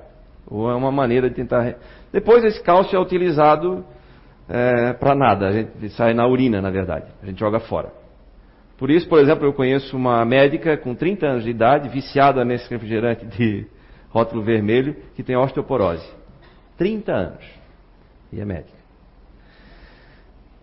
Ou 0.49 0.69
é 0.71 0.75
uma 0.75 0.91
maneira 0.91 1.29
de 1.29 1.37
tentar. 1.37 1.77
Depois 2.13 2.43
esse 2.43 2.61
cálcio 2.63 2.97
é 2.97 3.01
utilizado 3.01 3.85
é, 4.49 4.93
para 4.95 5.15
nada, 5.15 5.49
a 5.49 5.53
gente 5.53 5.91
sai 5.91 6.15
na 6.15 6.27
urina, 6.27 6.61
na 6.61 6.71
verdade, 6.71 7.07
a 7.23 7.27
gente 7.27 7.39
joga 7.39 7.61
fora. 7.61 7.93
Por 8.79 8.91
isso, 8.91 9.09
por 9.09 9.19
exemplo, 9.19 9.47
eu 9.47 9.53
conheço 9.53 9.97
uma 9.97 10.25
médica 10.25 10.77
com 10.77 10.95
30 10.95 11.27
anos 11.27 11.45
de 11.45 11.51
idade, 11.51 11.89
viciada 11.89 12.45
nesse 12.45 12.69
refrigerante 12.69 13.25
de 13.25 13.67
rótulo 14.11 14.43
vermelho, 14.43 14.97
que 15.15 15.23
tem 15.23 15.37
osteoporose. 15.37 16.07
30 16.77 17.13
anos. 17.13 17.45
E 18.33 18.41
é 18.41 18.45
médica. 18.45 18.77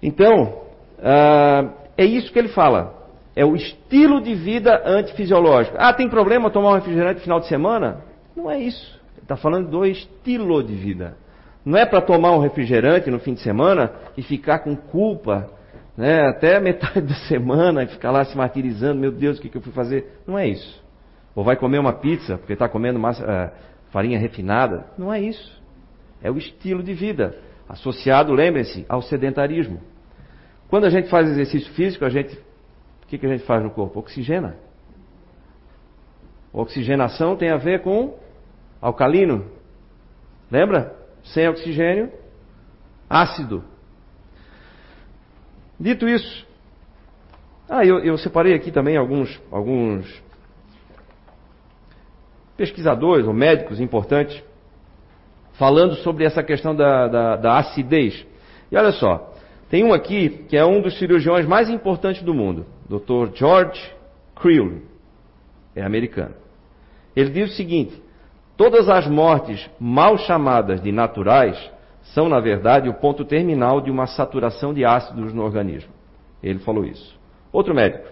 Então, 0.01 0.61
uh, 0.99 1.71
é 1.97 2.05
isso 2.05 2.31
que 2.31 2.37
ele 2.37 2.49
fala. 2.49 3.02
É 3.35 3.43
o 3.43 3.55
estilo 3.55 4.21
de 4.21 4.35
vida 4.35 4.81
antifisiológico. 4.85 5.75
Ah, 5.79 5.93
tem 5.93 6.07
problema 6.07 6.51
tomar 6.51 6.71
um 6.71 6.75
refrigerante 6.75 7.15
no 7.17 7.23
final 7.23 7.39
de 7.39 7.47
semana? 7.47 8.01
Não 8.35 8.49
é 8.49 8.59
isso. 8.59 9.01
Está 9.21 9.35
falando 9.35 9.69
do 9.69 9.85
estilo 9.85 10.63
de 10.63 10.75
vida. 10.75 11.17
Não 11.65 11.77
é 11.77 11.85
para 11.85 12.01
tomar 12.01 12.31
um 12.31 12.39
refrigerante 12.39 13.09
no 13.09 13.19
fim 13.19 13.33
de 13.33 13.41
semana 13.41 13.91
e 14.17 14.21
ficar 14.21 14.59
com 14.59 14.75
culpa 14.75 15.49
né, 15.97 16.27
até 16.27 16.59
metade 16.59 17.01
da 17.07 17.15
semana 17.27 17.83
e 17.83 17.87
ficar 17.87 18.11
lá 18.11 18.23
se 18.25 18.35
martirizando, 18.35 18.99
meu 18.99 19.11
Deus, 19.11 19.37
o 19.37 19.41
que, 19.41 19.49
que 19.49 19.57
eu 19.57 19.61
fui 19.61 19.71
fazer? 19.71 20.19
Não 20.27 20.37
é 20.37 20.47
isso. 20.47 20.83
Ou 21.35 21.43
vai 21.43 21.55
comer 21.55 21.79
uma 21.79 21.93
pizza 21.93 22.37
porque 22.37 22.53
está 22.53 22.67
comendo 22.67 22.99
massa, 22.99 23.23
uh, 23.23 23.91
farinha 23.91 24.19
refinada? 24.19 24.85
Não 24.97 25.11
é 25.11 25.19
isso. 25.19 25.61
É 26.21 26.29
o 26.29 26.37
estilo 26.37 26.83
de 26.83 26.93
vida, 26.93 27.35
associado, 27.67 28.33
lembrem-se, 28.33 28.85
ao 28.87 29.01
sedentarismo. 29.01 29.81
Quando 30.69 30.85
a 30.85 30.89
gente 30.89 31.09
faz 31.09 31.29
exercício 31.29 31.71
físico, 31.73 32.05
a 32.05 32.09
gente, 32.09 32.37
que, 33.13 33.19
que 33.19 33.25
a 33.25 33.29
gente 33.29 33.45
faz 33.45 33.63
no 33.63 33.69
corpo? 33.69 33.99
Oxigena. 33.99 34.55
Oxigenação 36.51 37.35
tem 37.35 37.49
a 37.49 37.57
ver 37.57 37.81
com 37.81 38.17
alcalino. 38.81 39.45
Lembra? 40.49 40.95
Sem 41.23 41.47
oxigênio, 41.47 42.11
ácido. 43.09 43.63
Dito 45.79 46.07
isso, 46.07 46.45
ah, 47.69 47.85
eu, 47.85 47.99
eu 47.99 48.17
separei 48.17 48.53
aqui 48.53 48.71
também 48.71 48.97
alguns, 48.97 49.41
alguns 49.51 50.21
pesquisadores 52.57 53.25
ou 53.25 53.33
médicos 53.33 53.79
importantes 53.79 54.43
falando 55.53 55.95
sobre 55.97 56.25
essa 56.25 56.43
questão 56.43 56.75
da, 56.75 57.07
da, 57.07 57.35
da, 57.35 57.57
acidez. 57.57 58.25
E 58.71 58.77
olha 58.77 58.91
só, 58.91 59.33
tem 59.69 59.83
um 59.83 59.93
aqui 59.93 60.45
que 60.49 60.57
é 60.57 60.65
um 60.65 60.81
dos 60.81 60.97
cirurgiões 60.97 61.45
mais 61.45 61.69
importantes 61.69 62.21
do 62.21 62.33
mundo, 62.33 62.65
Dr. 62.93 63.35
George 63.35 63.81
Creel, 64.35 64.83
é 65.75 65.81
americano. 65.81 66.35
Ele 67.15 67.31
diz 67.31 67.51
o 67.51 67.55
seguinte: 67.55 67.99
todas 68.55 68.87
as 68.87 69.07
mortes 69.07 69.67
mal 69.79 70.17
chamadas 70.17 70.81
de 70.81 70.91
naturais 70.91 71.57
são, 72.13 72.29
na 72.29 72.39
verdade, 72.39 72.87
o 72.89 72.93
ponto 72.93 73.25
terminal 73.25 73.81
de 73.81 73.89
uma 73.89 74.05
saturação 74.05 74.73
de 74.73 74.85
ácidos 74.85 75.33
no 75.33 75.43
organismo. 75.43 75.91
Ele 76.41 76.59
falou 76.59 76.85
isso. 76.85 77.17
Outro 77.51 77.73
médico, 77.73 78.05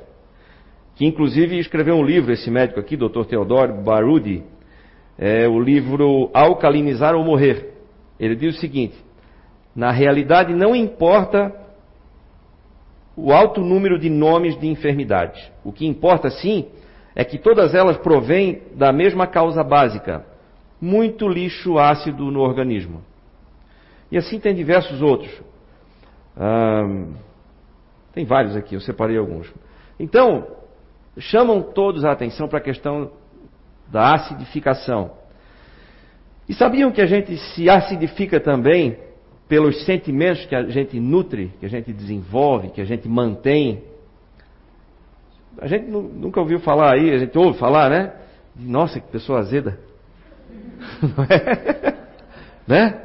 que 0.95 1.05
inclusive 1.05 1.59
escreveu 1.59 1.95
um 1.95 2.03
livro, 2.03 2.31
esse 2.31 2.49
médico 2.49 2.79
aqui, 2.79 2.97
Dr. 2.97 3.25
Theodore 3.25 3.73
Barudi, 3.83 4.43
é 5.17 5.47
o 5.47 5.59
livro 5.59 6.31
Alcalinizar 6.33 7.13
ou 7.13 7.23
Morrer. 7.23 7.73
Ele 8.19 8.35
diz 8.35 8.55
o 8.55 8.59
seguinte: 8.59 8.95
na 9.75 9.91
realidade 9.91 10.55
não 10.55 10.75
importa 10.75 11.60
o 13.15 13.31
alto 13.31 13.61
número 13.61 13.99
de 13.99 14.09
nomes 14.09 14.59
de 14.59 14.67
enfermidades. 14.67 15.51
O 15.63 15.71
que 15.71 15.85
importa 15.85 16.29
sim 16.29 16.67
é 17.15 17.23
que 17.23 17.37
todas 17.37 17.75
elas 17.75 17.97
provêm 17.97 18.61
da 18.75 18.91
mesma 18.91 19.27
causa 19.27 19.63
básica: 19.63 20.25
muito 20.79 21.27
lixo 21.27 21.77
ácido 21.77 22.31
no 22.31 22.39
organismo. 22.39 23.01
E 24.11 24.17
assim 24.17 24.39
tem 24.39 24.53
diversos 24.53 25.01
outros. 25.01 25.31
tem 28.13 28.25
vários 28.25 28.55
aqui, 28.55 28.75
eu 28.75 28.81
separei 28.81 29.17
alguns. 29.17 29.51
Então, 29.99 30.47
chamam 31.17 31.61
todos 31.61 32.03
a 32.03 32.11
atenção 32.11 32.47
para 32.47 32.59
a 32.59 32.61
questão 32.61 33.11
da 33.87 34.15
acidificação. 34.15 35.11
E 36.47 36.53
sabiam 36.53 36.91
que 36.91 37.01
a 37.01 37.05
gente 37.05 37.37
se 37.37 37.69
acidifica 37.69 38.39
também 38.39 38.97
pelos 39.51 39.83
sentimentos 39.83 40.45
que 40.45 40.55
a 40.55 40.63
gente 40.69 40.97
nutre, 40.97 41.51
que 41.59 41.65
a 41.65 41.69
gente 41.69 41.91
desenvolve, 41.91 42.69
que 42.69 42.79
a 42.79 42.85
gente 42.85 43.05
mantém? 43.09 43.83
A 45.59 45.67
gente 45.67 45.87
nunca 45.91 46.39
ouviu 46.39 46.61
falar 46.61 46.93
aí, 46.93 47.11
a 47.11 47.17
gente 47.17 47.37
ouve 47.37 47.59
falar, 47.59 47.89
né? 47.89 48.13
Nossa, 48.55 49.01
que 49.01 49.11
pessoa 49.11 49.39
azeda. 49.39 49.77
Não 51.03 51.25
é? 51.25 51.95
Né? 52.65 53.01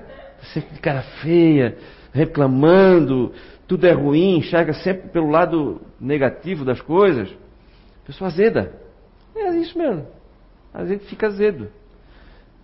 sempre 0.55 0.75
de 0.75 0.81
cara 0.81 1.03
feia, 1.21 1.77
reclamando, 2.13 3.33
tudo 3.67 3.85
é 3.85 3.93
ruim, 3.93 4.37
enxerga 4.37 4.73
sempre 4.73 5.09
pelo 5.09 5.29
lado 5.29 5.81
negativo 6.01 6.65
das 6.65 6.81
coisas. 6.81 7.29
Pessoa 8.07 8.29
azeda. 8.29 8.73
É 9.35 9.51
isso 9.57 9.77
mesmo. 9.77 10.07
A 10.73 10.85
gente 10.85 11.07
fica 11.07 11.27
azedo. 11.27 11.73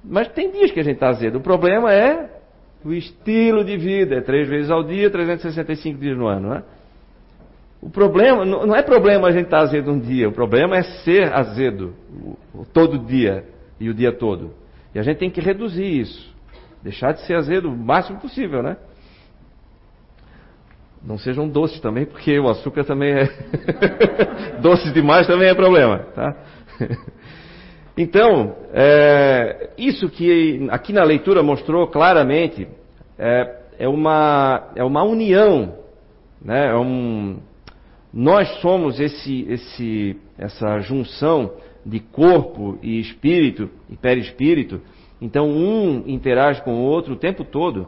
Mas 0.04 0.28
tem 0.28 0.52
dias 0.52 0.70
que 0.70 0.78
a 0.78 0.84
gente 0.84 0.94
está 0.94 1.08
azedo. 1.08 1.38
O 1.38 1.42
problema 1.42 1.92
é 1.92 2.41
o 2.84 2.92
estilo 2.92 3.64
de 3.64 3.76
vida. 3.76 4.16
É 4.16 4.20
três 4.20 4.48
vezes 4.48 4.70
ao 4.70 4.82
dia, 4.82 5.10
365 5.10 5.98
dias 5.98 6.16
no 6.16 6.26
ano. 6.26 6.50
Né? 6.50 6.62
O 7.80 7.90
problema, 7.90 8.44
não 8.44 8.74
é 8.74 8.82
problema 8.82 9.28
a 9.28 9.32
gente 9.32 9.44
estar 9.44 9.58
tá 9.58 9.62
azedo 9.64 9.90
um 9.90 9.98
dia. 9.98 10.28
O 10.28 10.32
problema 10.32 10.76
é 10.76 10.82
ser 10.82 11.32
azedo 11.32 11.94
todo 12.72 12.98
dia 12.98 13.44
e 13.80 13.88
o 13.88 13.94
dia 13.94 14.12
todo. 14.12 14.54
E 14.94 14.98
a 14.98 15.02
gente 15.02 15.18
tem 15.18 15.30
que 15.30 15.40
reduzir 15.40 16.00
isso. 16.00 16.32
Deixar 16.82 17.12
de 17.12 17.26
ser 17.26 17.34
azedo 17.34 17.68
o 17.68 17.76
máximo 17.76 18.20
possível, 18.20 18.62
né? 18.62 18.76
Não 21.04 21.18
sejam 21.18 21.48
doces 21.48 21.80
também, 21.80 22.06
porque 22.06 22.38
o 22.38 22.48
açúcar 22.48 22.84
também 22.84 23.12
é. 23.12 23.28
doces 24.62 24.92
demais 24.92 25.26
também 25.26 25.48
é 25.48 25.54
problema, 25.54 25.98
tá? 26.14 26.36
então, 27.96 28.56
é, 28.72 29.70
isso 29.76 30.08
que 30.08 30.66
aqui 30.70 30.92
na 30.92 31.04
leitura 31.04 31.42
mostrou 31.42 31.86
claramente 31.88 32.66
é, 33.18 33.56
é, 33.78 33.88
uma, 33.88 34.70
é 34.74 34.84
uma 34.84 35.02
união, 35.02 35.74
né? 36.42 36.68
É 36.68 36.76
um, 36.76 37.38
nós 38.12 38.48
somos 38.60 39.00
esse, 39.00 39.46
esse, 39.48 40.16
essa 40.38 40.80
junção 40.80 41.52
de 41.84 42.00
corpo 42.00 42.78
e 42.82 43.00
espírito 43.00 43.68
e 43.90 43.96
perispírito 43.96 44.80
então 45.22 45.48
um 45.48 46.02
interage 46.08 46.60
com 46.62 46.74
o 46.74 46.82
outro 46.82 47.14
o 47.14 47.16
tempo 47.16 47.44
todo. 47.44 47.86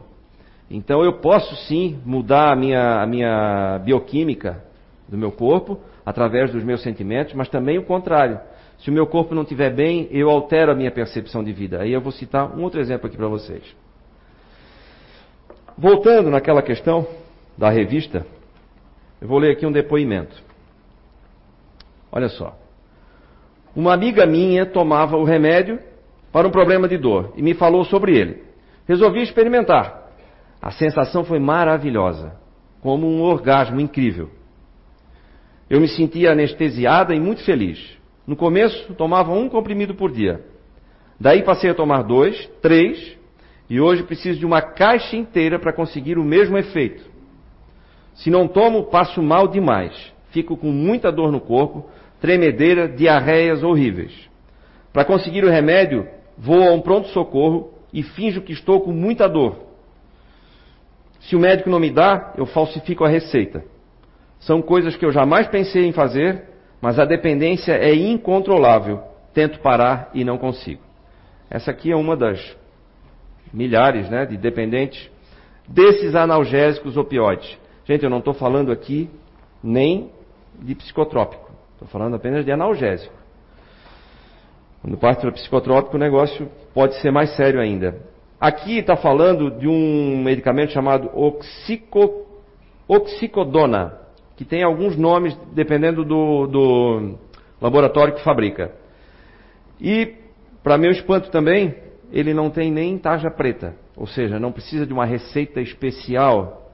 Então 0.71 1.03
eu 1.03 1.19
posso 1.19 1.53
sim 1.67 1.99
mudar 2.05 2.53
a 2.53 2.55
minha, 2.55 3.01
a 3.01 3.05
minha 3.05 3.77
bioquímica 3.83 4.63
do 5.09 5.17
meu 5.17 5.33
corpo 5.33 5.77
através 6.05 6.49
dos 6.49 6.63
meus 6.63 6.81
sentimentos, 6.81 7.33
mas 7.33 7.49
também 7.49 7.77
o 7.77 7.83
contrário. 7.83 8.39
Se 8.85 8.91
o 8.91 8.93
meu 8.93 9.07
corpo 9.07 9.33
não 9.33 9.41
estiver 9.41 9.73
bem, 9.73 10.07
eu 10.11 10.29
altero 10.29 10.71
a 10.71 10.75
minha 10.75 10.91
percepção 10.91 11.43
de 11.43 11.51
vida. 11.51 11.81
Aí 11.81 11.91
eu 11.91 11.99
vou 11.99 12.11
citar 12.11 12.55
um 12.55 12.61
outro 12.61 12.79
exemplo 12.79 13.07
aqui 13.07 13.17
para 13.17 13.27
vocês. 13.27 13.63
Voltando 15.75 16.29
naquela 16.29 16.61
questão 16.61 17.07
da 17.57 17.71
revista, 17.71 18.23
eu 19.19 19.27
vou 19.27 19.39
ler 19.39 19.53
aqui 19.53 19.65
um 19.65 19.71
depoimento. 19.71 20.39
Olha 22.11 22.29
só. 22.29 22.55
Uma 23.75 23.91
amiga 23.91 24.23
minha 24.27 24.67
tomava 24.67 25.17
o 25.17 25.23
remédio 25.23 25.79
para 26.31 26.47
um 26.47 26.51
problema 26.51 26.87
de 26.87 26.99
dor 26.99 27.33
e 27.35 27.41
me 27.41 27.55
falou 27.55 27.85
sobre 27.85 28.15
ele. 28.15 28.43
Resolvi 28.87 29.23
experimentar. 29.23 30.11
A 30.61 30.69
sensação 30.69 31.23
foi 31.23 31.39
maravilhosa, 31.39 32.39
como 32.81 33.07
um 33.07 33.23
orgasmo 33.23 33.81
incrível. 33.81 34.29
Eu 35.67 35.81
me 35.81 35.87
sentia 35.87 36.33
anestesiada 36.33 37.15
e 37.15 37.19
muito 37.19 37.43
feliz. 37.43 38.04
No 38.27 38.35
começo, 38.35 38.93
tomava 38.95 39.31
um 39.31 39.47
comprimido 39.47 39.93
por 39.93 40.11
dia. 40.11 40.43
Daí 41.19 41.43
passei 41.43 41.69
a 41.69 41.75
tomar 41.75 42.03
dois, 42.03 42.47
três, 42.61 43.15
e 43.69 43.79
hoje 43.79 44.03
preciso 44.03 44.39
de 44.39 44.45
uma 44.45 44.61
caixa 44.61 45.15
inteira 45.15 45.59
para 45.59 45.73
conseguir 45.73 46.17
o 46.17 46.23
mesmo 46.23 46.57
efeito. 46.57 47.03
Se 48.15 48.29
não 48.29 48.47
tomo, 48.47 48.85
passo 48.85 49.21
mal 49.21 49.47
demais. 49.47 49.93
Fico 50.29 50.57
com 50.57 50.71
muita 50.71 51.11
dor 51.11 51.31
no 51.31 51.39
corpo, 51.39 51.89
tremedeira, 52.19 52.87
diarreias 52.87 53.63
horríveis. 53.63 54.13
Para 54.91 55.05
conseguir 55.05 55.43
o 55.43 55.49
remédio, 55.49 56.07
vou 56.37 56.63
a 56.63 56.71
um 56.71 56.81
pronto-socorro 56.81 57.73
e 57.93 58.03
finjo 58.03 58.41
que 58.41 58.53
estou 58.53 58.81
com 58.81 58.91
muita 58.91 59.27
dor. 59.27 59.65
Se 61.21 61.35
o 61.35 61.39
médico 61.39 61.69
não 61.69 61.79
me 61.79 61.89
dá, 61.89 62.33
eu 62.37 62.45
falsifico 62.45 63.03
a 63.03 63.09
receita. 63.09 63.63
São 64.39 64.61
coisas 64.61 64.95
que 64.95 65.05
eu 65.05 65.11
jamais 65.11 65.47
pensei 65.47 65.85
em 65.85 65.91
fazer, 65.91 66.43
mas 66.85 66.99
a 66.99 67.03
dependência 67.03 67.71
é 67.71 67.95
incontrolável. 67.95 69.01
Tento 69.33 69.59
parar 69.59 70.11
e 70.13 70.23
não 70.23 70.37
consigo. 70.37 70.83
Essa 71.49 71.71
aqui 71.71 71.91
é 71.91 71.95
uma 71.95 72.15
das 72.15 72.55
milhares 73.51 74.07
né, 74.07 74.23
de 74.23 74.37
dependentes 74.37 75.09
desses 75.67 76.13
analgésicos 76.13 76.95
opioides. 76.95 77.57
Gente, 77.85 78.03
eu 78.03 78.09
não 78.11 78.19
estou 78.19 78.35
falando 78.35 78.71
aqui 78.71 79.09
nem 79.63 80.11
de 80.59 80.75
psicotrópico, 80.75 81.49
estou 81.73 81.87
falando 81.87 82.17
apenas 82.17 82.45
de 82.45 82.51
analgésico. 82.51 83.15
Quando 84.79 84.95
parte 84.95 85.21
para 85.21 85.31
psicotrópico, 85.31 85.95
o 85.95 85.99
negócio 85.99 86.47
pode 86.71 87.01
ser 87.01 87.09
mais 87.09 87.35
sério 87.35 87.59
ainda. 87.59 87.99
Aqui 88.39 88.77
está 88.77 88.95
falando 88.95 89.49
de 89.49 89.67
um 89.67 90.21
medicamento 90.21 90.71
chamado 90.71 91.09
oxico, 91.17 92.27
oxicodona, 92.87 94.04
que 94.35 94.45
tem 94.45 94.63
alguns 94.63 94.97
nomes 94.97 95.35
dependendo 95.53 96.03
do, 96.03 96.47
do 96.47 97.17
laboratório 97.61 98.13
que 98.13 98.23
fabrica. 98.23 98.71
E, 99.79 100.15
para 100.63 100.77
meu 100.77 100.91
espanto 100.91 101.29
também, 101.31 101.75
ele 102.11 102.33
não 102.33 102.49
tem 102.49 102.71
nem 102.71 102.97
tarja 102.97 103.29
preta, 103.29 103.75
ou 103.95 104.07
seja, 104.07 104.39
não 104.39 104.51
precisa 104.51 104.85
de 104.85 104.93
uma 104.93 105.05
receita 105.05 105.61
especial 105.61 106.71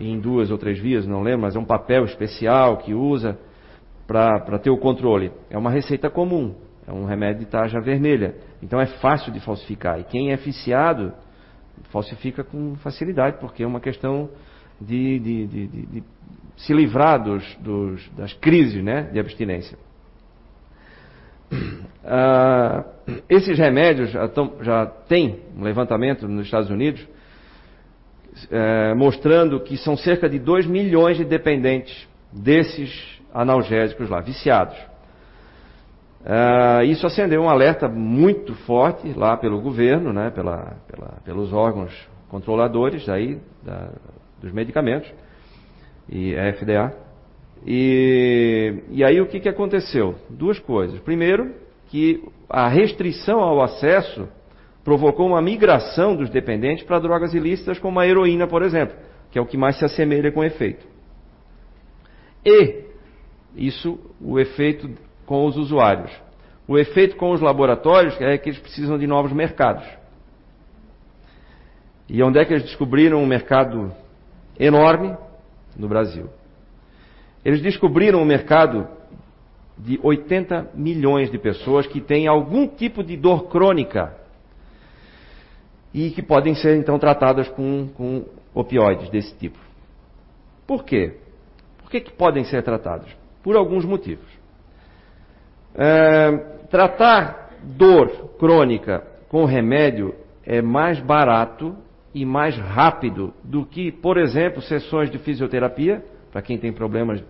em 0.00 0.18
duas 0.18 0.50
ou 0.50 0.58
três 0.58 0.78
vias, 0.78 1.06
não 1.06 1.22
lembro, 1.22 1.42
mas 1.42 1.56
é 1.56 1.58
um 1.58 1.64
papel 1.64 2.04
especial 2.04 2.78
que 2.78 2.94
usa 2.94 3.38
para 4.06 4.58
ter 4.58 4.70
o 4.70 4.78
controle. 4.78 5.32
É 5.50 5.58
uma 5.58 5.70
receita 5.70 6.08
comum, 6.08 6.54
é 6.86 6.92
um 6.92 7.04
remédio 7.04 7.40
de 7.40 7.46
tarja 7.46 7.80
vermelha. 7.80 8.36
Então 8.62 8.80
é 8.80 8.86
fácil 8.86 9.32
de 9.32 9.40
falsificar. 9.40 9.98
E 9.98 10.04
quem 10.04 10.32
é 10.32 10.36
viciado 10.36 11.12
falsifica 11.90 12.44
com 12.44 12.74
facilidade, 12.76 13.38
porque 13.40 13.62
é 13.62 13.66
uma 13.66 13.80
questão 13.80 14.30
de, 14.80 15.18
de, 15.18 15.46
de, 15.46 15.66
de 15.66 16.04
se 16.56 16.72
livrar 16.72 17.22
dos, 17.22 17.44
dos, 17.56 18.08
das 18.16 18.32
crises 18.34 18.82
né, 18.82 19.02
de 19.12 19.18
abstinência. 19.18 19.78
Ah, 22.08 22.84
esses 23.28 23.58
remédios 23.58 24.12
já, 24.12 24.28
tão, 24.28 24.52
já 24.62 24.86
têm 24.86 25.40
um 25.58 25.64
levantamento 25.64 26.28
nos 26.28 26.44
Estados 26.44 26.70
Unidos 26.70 27.04
é, 28.50 28.94
mostrando 28.94 29.58
que 29.60 29.76
são 29.76 29.96
cerca 29.96 30.28
de 30.28 30.38
2 30.38 30.66
milhões 30.66 31.16
de 31.16 31.24
dependentes 31.24 32.06
desses 32.32 33.20
analgésicos 33.34 34.08
lá, 34.08 34.20
viciados. 34.20 34.76
É, 36.24 36.84
isso 36.84 37.06
acendeu 37.06 37.42
um 37.42 37.48
alerta 37.48 37.88
muito 37.88 38.54
forte 38.66 39.12
lá 39.12 39.36
pelo 39.36 39.60
governo, 39.60 40.12
né, 40.12 40.30
pela, 40.30 40.76
pela, 40.88 41.14
pelos 41.24 41.52
órgãos 41.52 41.92
controladores 42.28 43.08
aí, 43.08 43.40
da, 43.64 43.90
dos 44.40 44.52
medicamentos, 44.52 45.10
e 46.08 46.36
a 46.36 46.52
FDA. 46.52 46.94
E, 47.66 48.82
e 48.90 49.04
aí 49.04 49.20
o 49.20 49.26
que, 49.26 49.40
que 49.40 49.48
aconteceu? 49.48 50.14
Duas 50.30 50.58
coisas. 50.58 51.00
Primeiro, 51.00 51.54
que 51.88 52.22
a 52.48 52.68
restrição 52.68 53.40
ao 53.40 53.62
acesso 53.62 54.28
provocou 54.84 55.26
uma 55.26 55.42
migração 55.42 56.14
dos 56.14 56.30
dependentes 56.30 56.84
para 56.84 57.00
drogas 57.00 57.34
ilícitas 57.34 57.78
como 57.78 57.98
a 57.98 58.06
heroína, 58.06 58.46
por 58.46 58.62
exemplo, 58.62 58.96
que 59.30 59.38
é 59.38 59.42
o 59.42 59.46
que 59.46 59.56
mais 59.56 59.78
se 59.78 59.84
assemelha 59.84 60.30
com 60.30 60.44
efeito. 60.44 60.86
E 62.44 62.84
isso, 63.56 63.98
o 64.20 64.38
efeito 64.38 64.88
com 65.24 65.44
os 65.46 65.56
usuários. 65.56 66.12
O 66.68 66.78
efeito 66.78 67.16
com 67.16 67.32
os 67.32 67.40
laboratórios 67.40 68.20
é 68.20 68.38
que 68.38 68.50
eles 68.50 68.60
precisam 68.60 68.98
de 68.98 69.06
novos 69.06 69.32
mercados. 69.32 69.84
E 72.08 72.22
onde 72.22 72.38
é 72.38 72.44
que 72.44 72.52
eles 72.52 72.64
descobriram 72.64 73.20
um 73.20 73.26
mercado 73.26 73.92
enorme? 74.58 75.16
No 75.76 75.88
Brasil. 75.88 76.28
Eles 77.44 77.60
descobriram 77.60 78.20
um 78.20 78.24
mercado 78.24 78.88
de 79.78 80.00
80 80.02 80.70
milhões 80.74 81.30
de 81.30 81.38
pessoas 81.38 81.86
que 81.86 82.00
têm 82.00 82.26
algum 82.26 82.66
tipo 82.66 83.04
de 83.04 83.16
dor 83.16 83.48
crônica 83.48 84.14
e 85.92 86.10
que 86.10 86.22
podem 86.22 86.54
ser 86.54 86.76
então 86.76 86.98
tratadas 86.98 87.48
com, 87.48 87.88
com 87.94 88.24
opioides 88.54 89.10
desse 89.10 89.34
tipo. 89.36 89.58
Por 90.66 90.84
quê? 90.84 91.18
Por 91.78 91.90
que, 91.90 92.00
que 92.00 92.12
podem 92.12 92.44
ser 92.44 92.62
tratadas? 92.62 93.08
Por 93.42 93.56
alguns 93.56 93.84
motivos. 93.84 94.26
É, 95.74 96.32
tratar 96.70 97.50
dor 97.62 98.30
crônica 98.38 99.06
com 99.28 99.44
remédio 99.44 100.14
é 100.44 100.60
mais 100.62 100.98
barato 101.00 101.76
e 102.16 102.24
mais 102.24 102.56
rápido 102.56 103.34
do 103.44 103.66
que, 103.66 103.92
por 103.92 104.16
exemplo, 104.16 104.62
sessões 104.62 105.10
de 105.10 105.18
fisioterapia, 105.18 106.02
para 106.32 106.40
quem 106.40 106.56
tem 106.56 106.72
problemas, 106.72 107.22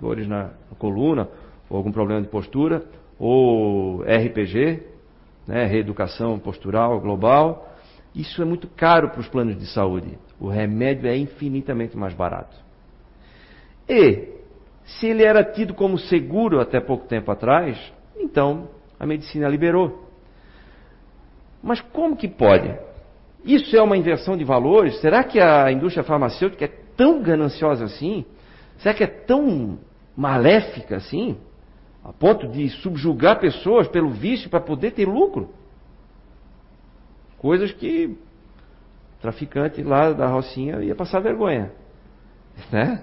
dores 0.00 0.28
na 0.28 0.50
coluna, 0.78 1.28
ou 1.68 1.76
algum 1.76 1.90
problema 1.90 2.22
de 2.22 2.28
postura, 2.28 2.84
ou 3.18 4.00
RPG, 4.02 4.80
né, 5.44 5.64
reeducação 5.64 6.38
postural 6.38 7.00
global, 7.00 7.68
isso 8.14 8.40
é 8.40 8.44
muito 8.44 8.68
caro 8.68 9.10
para 9.10 9.18
os 9.18 9.26
planos 9.26 9.58
de 9.58 9.66
saúde. 9.66 10.16
O 10.38 10.48
remédio 10.48 11.08
é 11.08 11.16
infinitamente 11.16 11.96
mais 11.96 12.14
barato. 12.14 12.56
E, 13.88 14.36
se 14.84 15.08
ele 15.08 15.24
era 15.24 15.42
tido 15.42 15.74
como 15.74 15.98
seguro 15.98 16.60
até 16.60 16.78
pouco 16.78 17.08
tempo 17.08 17.28
atrás, 17.32 17.76
então 18.16 18.68
a 19.00 19.04
medicina 19.04 19.48
liberou. 19.48 20.08
Mas 21.60 21.80
como 21.80 22.16
que 22.16 22.28
pode? 22.28 22.86
Isso 23.48 23.74
é 23.74 23.80
uma 23.80 23.96
inversão 23.96 24.36
de 24.36 24.44
valores? 24.44 25.00
Será 25.00 25.24
que 25.24 25.40
a 25.40 25.72
indústria 25.72 26.04
farmacêutica 26.04 26.66
é 26.66 26.68
tão 26.94 27.22
gananciosa 27.22 27.86
assim? 27.86 28.26
Será 28.76 28.92
que 28.92 29.02
é 29.02 29.06
tão 29.06 29.78
maléfica 30.14 30.96
assim? 30.96 31.38
A 32.04 32.12
ponto 32.12 32.46
de 32.46 32.68
subjugar 32.68 33.40
pessoas 33.40 33.88
pelo 33.88 34.10
vício 34.10 34.50
para 34.50 34.60
poder 34.60 34.90
ter 34.90 35.08
lucro? 35.08 35.48
Coisas 37.38 37.72
que 37.72 38.18
o 39.16 39.22
traficante 39.22 39.82
lá 39.82 40.12
da 40.12 40.26
Rocinha 40.26 40.82
ia 40.82 40.94
passar 40.94 41.20
vergonha. 41.20 41.72
Né? 42.70 43.02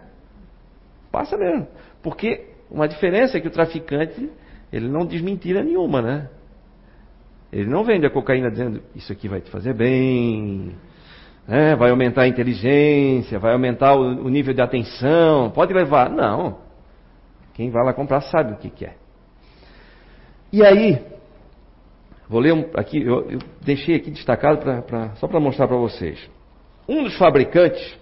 Passa 1.12 1.36
mesmo. 1.38 1.67
Porque 2.03 2.49
uma 2.69 2.88
diferença 2.88 3.36
é 3.39 3.41
que 3.41 3.47
o 3.47 3.51
traficante, 3.51 4.29
ele 4.71 4.89
não 4.89 5.08
diz 5.08 5.23
mentira 5.23 5.63
nenhuma, 5.63 6.03
né? 6.03 6.29
Ele 7.56 7.70
não 7.70 7.86
vende 7.86 8.06
a 8.06 8.10
cocaína 8.10 8.52
dizendo, 8.52 8.82
isso 8.94 9.12
aqui 9.13 9.30
vai 9.30 9.39
te 9.39 9.50
fazer 9.50 9.74
bem, 9.74 10.76
né? 11.48 11.74
vai 11.76 11.89
aumentar 11.89 12.24
a 12.24 12.28
inteligência, 12.28 13.39
vai 13.39 13.54
aumentar 13.54 13.96
o, 13.96 14.26
o 14.26 14.30
nível 14.30 14.54
de 14.54 14.62
atenção, 14.62 15.50
pode 15.52 15.74
levar. 15.74 16.10
Não. 16.10 16.58
Quem 17.54 17.70
vai 17.70 17.86
lá 17.86 17.94
comprar 17.94 18.20
sabe 18.20 18.52
o 18.52 18.58
que, 18.58 18.70
que 18.70 18.86
é. 18.86 18.96
E 20.52 20.65
aí, 20.65 21.00
Vou 22.28 22.39
ler 22.39 22.54
um, 22.54 22.65
aqui, 22.74 23.02
eu, 23.02 23.30
eu, 23.30 23.39
deixei 23.62 23.96
aqui 23.96 24.10
destacado 24.10 24.58
pra, 24.58 24.82
pra, 24.82 25.15
só 25.15 25.28
para 25.28 25.39
mostrar 25.39 25.68
para 25.68 25.78
vocês. 25.78 26.20
Um 26.89 27.04
dos 27.04 27.15
fabricantes 27.18 27.98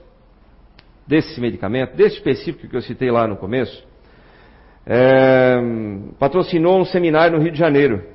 desse 1.06 1.39
medicamento, 1.42 1.96
desse 1.96 2.16
específico 2.16 2.68
que 2.68 2.76
eu 2.76 2.82
citei 2.82 3.12
lá 3.12 3.28
no 3.28 3.36
começo, 3.36 3.86
é, 4.86 5.58
patrocinou 6.18 6.80
um 6.80 6.86
seminário 6.86 7.38
no 7.38 7.44
Rio 7.44 7.52
de 7.52 7.60
Janeiro. 7.60 8.12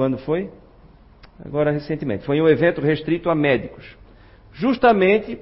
Quando 0.00 0.16
foi? 0.16 0.48
Agora 1.44 1.70
recentemente. 1.70 2.24
Foi 2.24 2.40
um 2.40 2.48
evento 2.48 2.80
restrito 2.80 3.28
a 3.28 3.34
médicos. 3.34 3.84
Justamente 4.50 5.38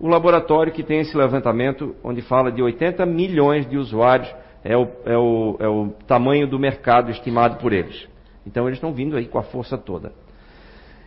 o 0.00 0.08
laboratório 0.08 0.72
que 0.72 0.82
tem 0.82 1.00
esse 1.00 1.14
levantamento, 1.14 1.94
onde 2.02 2.22
fala 2.22 2.50
de 2.50 2.62
80 2.62 3.04
milhões 3.04 3.68
de 3.68 3.76
usuários, 3.76 4.34
é 4.64 4.74
o, 4.74 4.88
é 5.04 5.18
o, 5.18 5.56
é 5.60 5.68
o 5.68 5.90
tamanho 6.06 6.46
do 6.46 6.58
mercado 6.58 7.10
estimado 7.10 7.58
por 7.58 7.70
eles. 7.70 8.08
Então 8.46 8.66
eles 8.66 8.78
estão 8.78 8.94
vindo 8.94 9.14
aí 9.14 9.26
com 9.26 9.36
a 9.38 9.42
força 9.42 9.76
toda. 9.76 10.14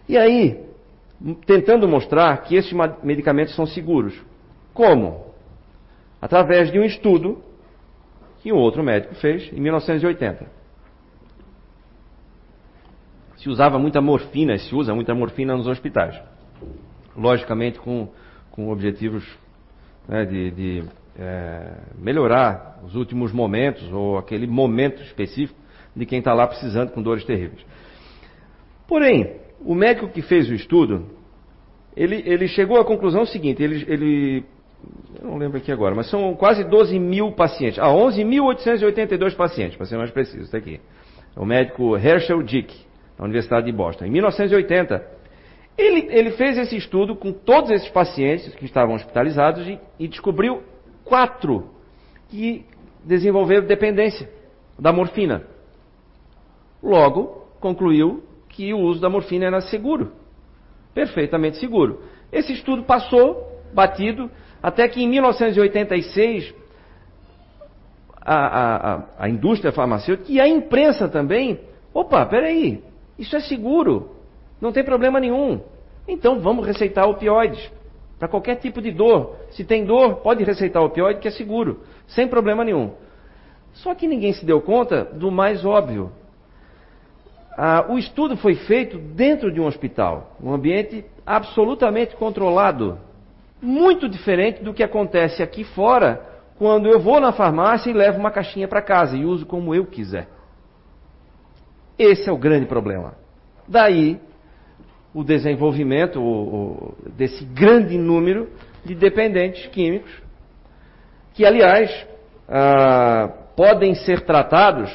E 0.08 0.16
aí, 0.16 0.64
tentando 1.48 1.88
mostrar 1.88 2.38
que 2.44 2.56
esses 2.56 2.72
medicamentos 3.02 3.56
são 3.56 3.66
seguros. 3.66 4.14
Como? 4.76 5.26
Através 6.22 6.72
de 6.72 6.80
um 6.80 6.84
estudo 6.84 7.42
que 8.44 8.54
um 8.54 8.58
outro 8.58 8.84
médico 8.84 9.16
fez 9.16 9.52
em 9.52 9.60
1980. 9.60 10.65
Se 13.46 13.50
usava 13.52 13.78
muita 13.78 14.02
morfina, 14.02 14.58
se 14.58 14.74
usa 14.74 14.96
muita 14.96 15.14
morfina 15.14 15.56
nos 15.56 15.68
hospitais. 15.68 16.20
Logicamente 17.16 17.78
com, 17.78 18.10
com 18.50 18.72
objetivos 18.72 19.24
né, 20.10 20.26
de, 20.26 20.50
de 20.50 20.84
é, 21.16 21.74
melhorar 21.96 22.80
os 22.84 22.96
últimos 22.96 23.32
momentos 23.32 23.88
ou 23.94 24.18
aquele 24.18 24.48
momento 24.48 25.00
específico 25.04 25.60
de 25.96 26.08
quem 26.08 26.18
está 26.18 26.34
lá 26.34 26.48
precisando 26.48 26.90
com 26.90 27.04
dores 27.04 27.24
terríveis. 27.24 27.64
Porém, 28.88 29.36
o 29.64 29.76
médico 29.76 30.08
que 30.08 30.24
fez 30.24 30.50
o 30.50 30.54
estudo, 30.56 31.06
ele, 31.96 32.24
ele 32.26 32.48
chegou 32.48 32.80
à 32.80 32.84
conclusão 32.84 33.28
seguinte: 33.28 33.62
ele, 33.62 33.86
ele, 33.88 34.44
eu 35.22 35.28
não 35.30 35.38
lembro 35.38 35.60
aqui 35.60 35.72
agora, 35.72 35.94
mas 35.94 36.10
são 36.10 36.34
quase 36.34 36.64
12 36.64 36.98
mil 36.98 37.32
pacientes, 37.34 37.78
ah, 37.78 37.90
11.882 37.90 39.36
pacientes, 39.36 39.78
para 39.78 39.86
ser 39.86 39.98
mais 39.98 40.10
preciso, 40.10 40.46
está 40.46 40.58
aqui. 40.58 40.82
O 41.38 41.46
médico 41.46 41.96
Herschel 41.96 42.42
Dick, 42.42 42.74
da 43.18 43.24
Universidade 43.24 43.66
de 43.66 43.72
Boston, 43.72 44.06
em 44.06 44.12
1980. 44.12 45.16
Ele, 45.78 46.08
ele 46.10 46.32
fez 46.32 46.58
esse 46.58 46.76
estudo 46.78 47.16
com 47.16 47.34
todos 47.34 47.70
esses 47.70 47.90
pacientes 47.90 48.54
que 48.56 48.66
estavam 48.66 48.96
hospitalizados 48.96 49.68
e, 49.68 49.80
e 50.00 50.08
descobriu 50.08 50.64
quatro 51.04 51.70
que 52.30 52.66
desenvolveram 53.04 53.68
dependência 53.68 54.30
da 54.80 54.92
morfina. 54.94 55.44
Logo, 56.82 57.46
concluiu 57.60 58.24
que 58.50 58.74
o 58.74 58.80
uso 58.80 59.02
da 59.02 59.10
morfina 59.10 59.46
era 59.46 59.62
seguro, 59.62 60.14
perfeitamente 60.94 61.58
seguro. 61.58 62.02
Esse 62.32 62.54
estudo 62.54 62.84
passou, 62.84 63.62
batido, 63.74 64.30
até 64.64 64.88
que 64.88 65.04
em 65.04 65.08
1986 65.10 66.54
a, 68.22 68.36
a, 68.36 69.04
a 69.20 69.30
indústria 69.30 69.72
farmacêutica 69.72 70.32
e 70.32 70.40
a 70.40 70.48
imprensa 70.48 71.08
também, 71.08 71.60
opa, 71.94 72.26
peraí, 72.26 72.82
isso 73.18 73.36
é 73.36 73.40
seguro, 73.40 74.12
não 74.60 74.72
tem 74.72 74.84
problema 74.84 75.20
nenhum. 75.20 75.62
Então 76.08 76.40
vamos 76.40 76.66
receitar 76.66 77.08
opioides 77.08 77.72
para 78.20 78.28
qualquer 78.28 78.56
tipo 78.56 78.82
de 78.82 78.92
dor. 78.92 79.36
Se 79.52 79.64
tem 79.64 79.86
dor, 79.86 80.18
pode 80.18 80.44
receitar 80.44 80.84
opioide 80.84 81.20
que 81.20 81.28
é 81.28 81.32
seguro, 81.32 81.82
sem 82.08 82.28
problema 82.28 82.64
nenhum. 82.64 82.92
Só 83.74 83.94
que 83.94 84.08
ninguém 84.08 84.34
se 84.34 84.46
deu 84.46 84.62
conta 84.62 85.04
do 85.04 85.32
mais 85.32 85.66
óbvio. 85.66 86.12
Ah, 87.58 87.86
o 87.90 87.98
estudo 87.98 88.36
foi 88.38 88.56
feito 88.56 88.98
dentro 88.98 89.52
de 89.52 89.62
um 89.62 89.66
hospital, 89.66 90.36
um 90.42 90.54
ambiente 90.54 91.06
absolutamente 91.26 92.16
controlado, 92.16 93.00
muito 93.62 94.10
diferente 94.10 94.62
do 94.62 94.74
que 94.74 94.84
acontece 94.84 95.42
aqui 95.42 95.64
fora, 95.64 96.22
quando 96.58 96.88
eu 96.88 97.00
vou 97.00 97.20
na 97.20 97.32
farmácia 97.32 97.90
e 97.90 97.94
levo 97.94 98.20
uma 98.20 98.32
caixinha 98.32 98.68
para 98.68 98.82
casa 98.82 99.18
e 99.18 99.26
uso 99.26 99.46
como 99.46 99.74
eu 99.74 99.86
quiser. 99.86 100.28
Esse 101.98 102.30
é 102.30 102.34
o 102.34 102.38
grande 102.38 102.66
problema. 102.66 103.14
Daí 103.68 104.20
o 105.14 105.24
desenvolvimento 105.24 106.20
o, 106.20 106.26
o, 106.26 106.96
desse 107.12 107.46
grande 107.46 107.98
número 107.98 108.50
de 108.84 108.94
dependentes 108.94 109.66
químicos, 109.68 110.12
que, 111.34 111.46
aliás, 111.46 112.06
ah, 112.50 113.30
podem 113.56 113.96
ser 113.96 114.22
tratados 114.26 114.92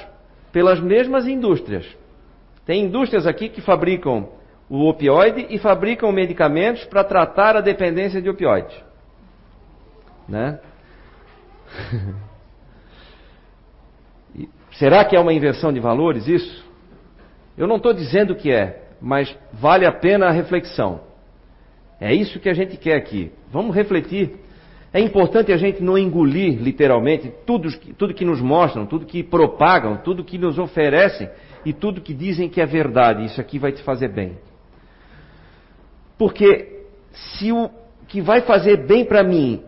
pelas 0.53 0.79
mesmas 0.79 1.27
indústrias. 1.27 1.87
Tem 2.67 2.85
indústrias 2.85 3.27
aqui 3.27 3.49
que 3.49 3.63
fabricam 3.63 4.29
o 4.69 4.89
opioide 4.89 5.47
e 5.51 5.59
fabricam 5.59 6.13
medicamentos 6.13 6.85
para 6.85 7.03
tratar 7.03 7.57
a 7.57 7.61
dependência 7.61 8.21
de 8.23 8.29
opioides. 8.29 8.77
Né? 10.29 10.61
Será 14.73 15.05
que 15.05 15.17
é 15.17 15.21
uma 15.21 15.33
inversão 15.33 15.73
de 15.73 15.81
valores 15.81 16.29
isso? 16.29 16.70
Eu 17.57 17.67
não 17.67 17.77
estou 17.77 17.93
dizendo 17.93 18.35
que 18.35 18.51
é, 18.51 18.83
mas 19.01 19.37
vale 19.53 19.87
a 19.87 19.93
pena 19.93 20.27
a 20.27 20.31
reflexão. 20.31 21.01
É 22.01 22.15
isso 22.15 22.41
que 22.41 22.49
a 22.49 22.55
gente 22.55 22.77
quer 22.77 22.97
aqui. 22.97 23.31
Vamos 23.53 23.75
refletir. 23.75 24.37
É 24.93 25.01
importante 25.01 25.53
a 25.53 25.57
gente 25.57 25.83
não 25.83 25.97
engolir 25.97 26.61
literalmente 26.61 27.33
tudo, 27.47 27.71
tudo 27.97 28.15
que 28.15 28.25
nos 28.25 28.41
mostram, 28.41 28.87
tudo 28.87 29.07
que 29.07 29.23
propagam, 29.23 29.99
tudo 29.99 30.25
que 30.25 30.37
nos 30.37 30.59
oferecem 30.59 31.29
e 31.65 31.73
tudo 31.73 32.01
que 32.01 32.13
dizem 32.13 32.49
que 32.49 32.61
é 32.61 32.67
verdade. 32.67 33.25
Isso 33.25 33.41
aqui 33.41 33.59
vai 33.59 33.71
te 33.71 33.83
fazer 33.83 34.09
bem. 34.09 34.39
Porque 36.19 36.85
se 37.13 37.53
o 37.53 37.71
que 38.09 38.21
vai 38.21 38.41
fazer 38.41 38.87
bem 38.87 39.05
para 39.05 39.23
mim, 39.23 39.63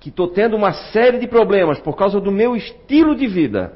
que 0.00 0.08
estou 0.08 0.28
tendo 0.28 0.56
uma 0.56 0.72
série 0.72 1.18
de 1.18 1.28
problemas 1.28 1.78
por 1.78 1.96
causa 1.96 2.20
do 2.20 2.32
meu 2.32 2.56
estilo 2.56 3.14
de 3.14 3.28
vida, 3.28 3.72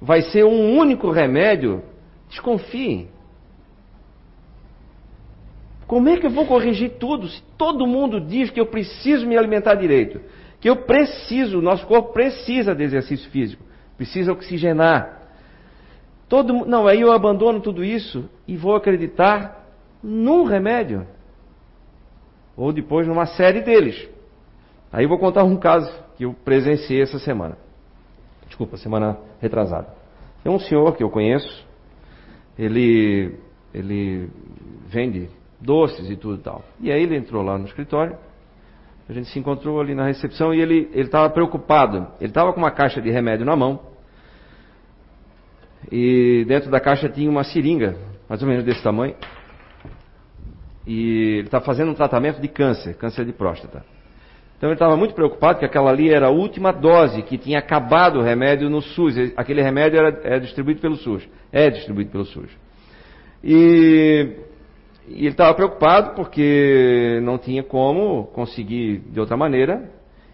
vai 0.00 0.22
ser 0.22 0.44
um 0.44 0.76
único 0.76 1.10
remédio, 1.10 1.82
desconfie. 2.28 3.08
Como 5.86 6.08
é 6.08 6.16
que 6.16 6.26
eu 6.26 6.30
vou 6.30 6.46
corrigir 6.46 6.98
tudo 6.98 7.28
se 7.28 7.42
todo 7.56 7.86
mundo 7.86 8.20
diz 8.20 8.50
que 8.50 8.60
eu 8.60 8.66
preciso 8.66 9.26
me 9.26 9.36
alimentar 9.36 9.74
direito? 9.76 10.20
Que 10.60 10.68
eu 10.68 10.76
preciso, 10.84 11.60
nosso 11.60 11.86
corpo 11.86 12.12
precisa 12.12 12.74
de 12.74 12.82
exercício 12.82 13.30
físico, 13.30 13.62
precisa 13.96 14.32
oxigenar. 14.32 15.22
Todo, 16.28 16.66
não, 16.66 16.88
aí 16.88 17.00
eu 17.00 17.12
abandono 17.12 17.60
tudo 17.60 17.84
isso 17.84 18.28
e 18.48 18.56
vou 18.56 18.74
acreditar 18.74 19.64
num 20.02 20.44
remédio. 20.44 21.06
Ou 22.56 22.72
depois 22.72 23.06
numa 23.06 23.26
série 23.26 23.60
deles. 23.60 24.08
Aí 24.92 25.04
eu 25.04 25.08
vou 25.08 25.18
contar 25.18 25.44
um 25.44 25.56
caso 25.56 25.92
que 26.16 26.24
eu 26.24 26.34
presenciei 26.44 27.02
essa 27.02 27.18
semana. 27.18 27.56
Desculpa, 28.46 28.76
semana 28.76 29.18
retrasada. 29.40 29.88
Tem 30.42 30.50
um 30.50 30.58
senhor 30.58 30.96
que 30.96 31.02
eu 31.02 31.10
conheço, 31.10 31.65
ele, 32.58 33.34
ele 33.72 34.28
vende 34.86 35.28
doces 35.60 36.10
e 36.10 36.16
tudo 36.16 36.36
e 36.40 36.42
tal. 36.42 36.64
E 36.80 36.92
aí 36.92 37.02
ele 37.02 37.16
entrou 37.16 37.42
lá 37.42 37.58
no 37.58 37.66
escritório, 37.66 38.16
a 39.08 39.12
gente 39.12 39.28
se 39.28 39.38
encontrou 39.38 39.80
ali 39.80 39.94
na 39.94 40.06
recepção 40.06 40.52
e 40.52 40.60
ele 40.60 40.90
estava 40.94 41.30
preocupado. 41.30 42.08
Ele 42.20 42.30
estava 42.30 42.52
com 42.52 42.58
uma 42.58 42.70
caixa 42.70 43.00
de 43.00 43.10
remédio 43.10 43.46
na 43.46 43.54
mão 43.54 43.80
e 45.90 46.44
dentro 46.46 46.70
da 46.70 46.80
caixa 46.80 47.08
tinha 47.08 47.30
uma 47.30 47.44
seringa, 47.44 47.96
mais 48.28 48.42
ou 48.42 48.48
menos 48.48 48.64
desse 48.64 48.82
tamanho. 48.82 49.14
E 50.86 51.38
ele 51.38 51.46
está 51.46 51.60
fazendo 51.60 51.90
um 51.90 51.94
tratamento 51.94 52.40
de 52.40 52.48
câncer, 52.48 52.94
câncer 52.94 53.24
de 53.24 53.32
próstata. 53.32 53.84
Então 54.56 54.68
ele 54.68 54.74
estava 54.74 54.96
muito 54.96 55.14
preocupado 55.14 55.58
que 55.58 55.64
aquela 55.64 55.90
ali 55.90 56.10
era 56.10 56.28
a 56.28 56.30
última 56.30 56.72
dose 56.72 57.22
que 57.22 57.36
tinha 57.36 57.58
acabado 57.58 58.18
o 58.18 58.22
remédio 58.22 58.70
no 58.70 58.80
SUS. 58.80 59.32
Aquele 59.36 59.62
remédio 59.62 59.98
era, 59.98 60.20
era 60.24 60.40
distribuído 60.40 60.80
pelo 60.80 60.96
SUS. 60.96 61.28
É 61.52 61.68
distribuído 61.68 62.10
pelo 62.10 62.24
SUS. 62.24 62.50
E 63.44 64.46
e 65.08 65.20
ele 65.20 65.28
estava 65.28 65.54
preocupado 65.54 66.14
porque 66.14 67.20
não 67.22 67.38
tinha 67.38 67.62
como 67.62 68.26
conseguir 68.28 68.98
de 69.08 69.20
outra 69.20 69.36
maneira 69.36 69.88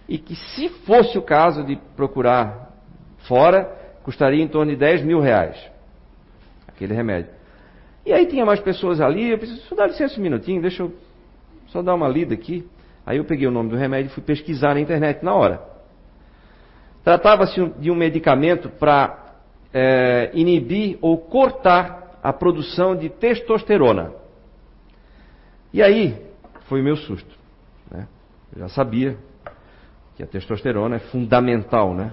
e 0.08 0.16
que 0.16 0.34
se 0.34 0.70
fosse 0.86 1.18
o 1.18 1.22
caso 1.22 1.62
de 1.62 1.76
procurar 1.94 2.72
fora, 3.28 3.64
custaria 4.02 4.42
em 4.42 4.48
torno 4.48 4.72
de 4.72 4.78
10 4.78 5.04
mil 5.04 5.20
reais 5.20 5.56
aquele 6.66 6.94
remédio. 6.94 7.30
E 8.04 8.12
aí 8.12 8.26
tinha 8.26 8.46
mais 8.46 8.60
pessoas 8.60 9.00
ali, 9.00 9.30
eu 9.30 9.38
pensei, 9.38 9.56
só 9.68 9.76
dá 9.76 9.86
licença 9.86 10.18
um 10.18 10.22
minutinho, 10.22 10.60
deixa 10.60 10.82
eu 10.82 10.92
só 11.68 11.82
dar 11.82 11.94
uma 11.94 12.08
lida 12.08 12.34
aqui. 12.34 12.66
Aí 13.04 13.18
eu 13.18 13.24
peguei 13.24 13.46
o 13.46 13.50
nome 13.50 13.70
do 13.70 13.76
remédio 13.76 14.10
e 14.10 14.14
fui 14.14 14.22
pesquisar 14.22 14.74
na 14.74 14.80
internet 14.80 15.24
na 15.24 15.34
hora. 15.34 15.60
Tratava-se 17.04 17.68
de 17.78 17.90
um 17.90 17.96
medicamento 17.96 18.68
para 18.68 19.34
é, 19.74 20.30
inibir 20.34 20.98
ou 21.00 21.18
cortar 21.18 22.18
a 22.22 22.32
produção 22.32 22.94
de 22.94 23.08
testosterona. 23.08 24.12
E 25.72 25.82
aí 25.82 26.16
foi 26.68 26.80
o 26.80 26.84
meu 26.84 26.96
susto. 26.96 27.34
Né? 27.90 28.06
Eu 28.54 28.60
já 28.60 28.68
sabia 28.68 29.16
que 30.16 30.22
a 30.22 30.26
testosterona 30.26 30.96
é 30.96 30.98
fundamental 31.00 31.94
né, 31.94 32.12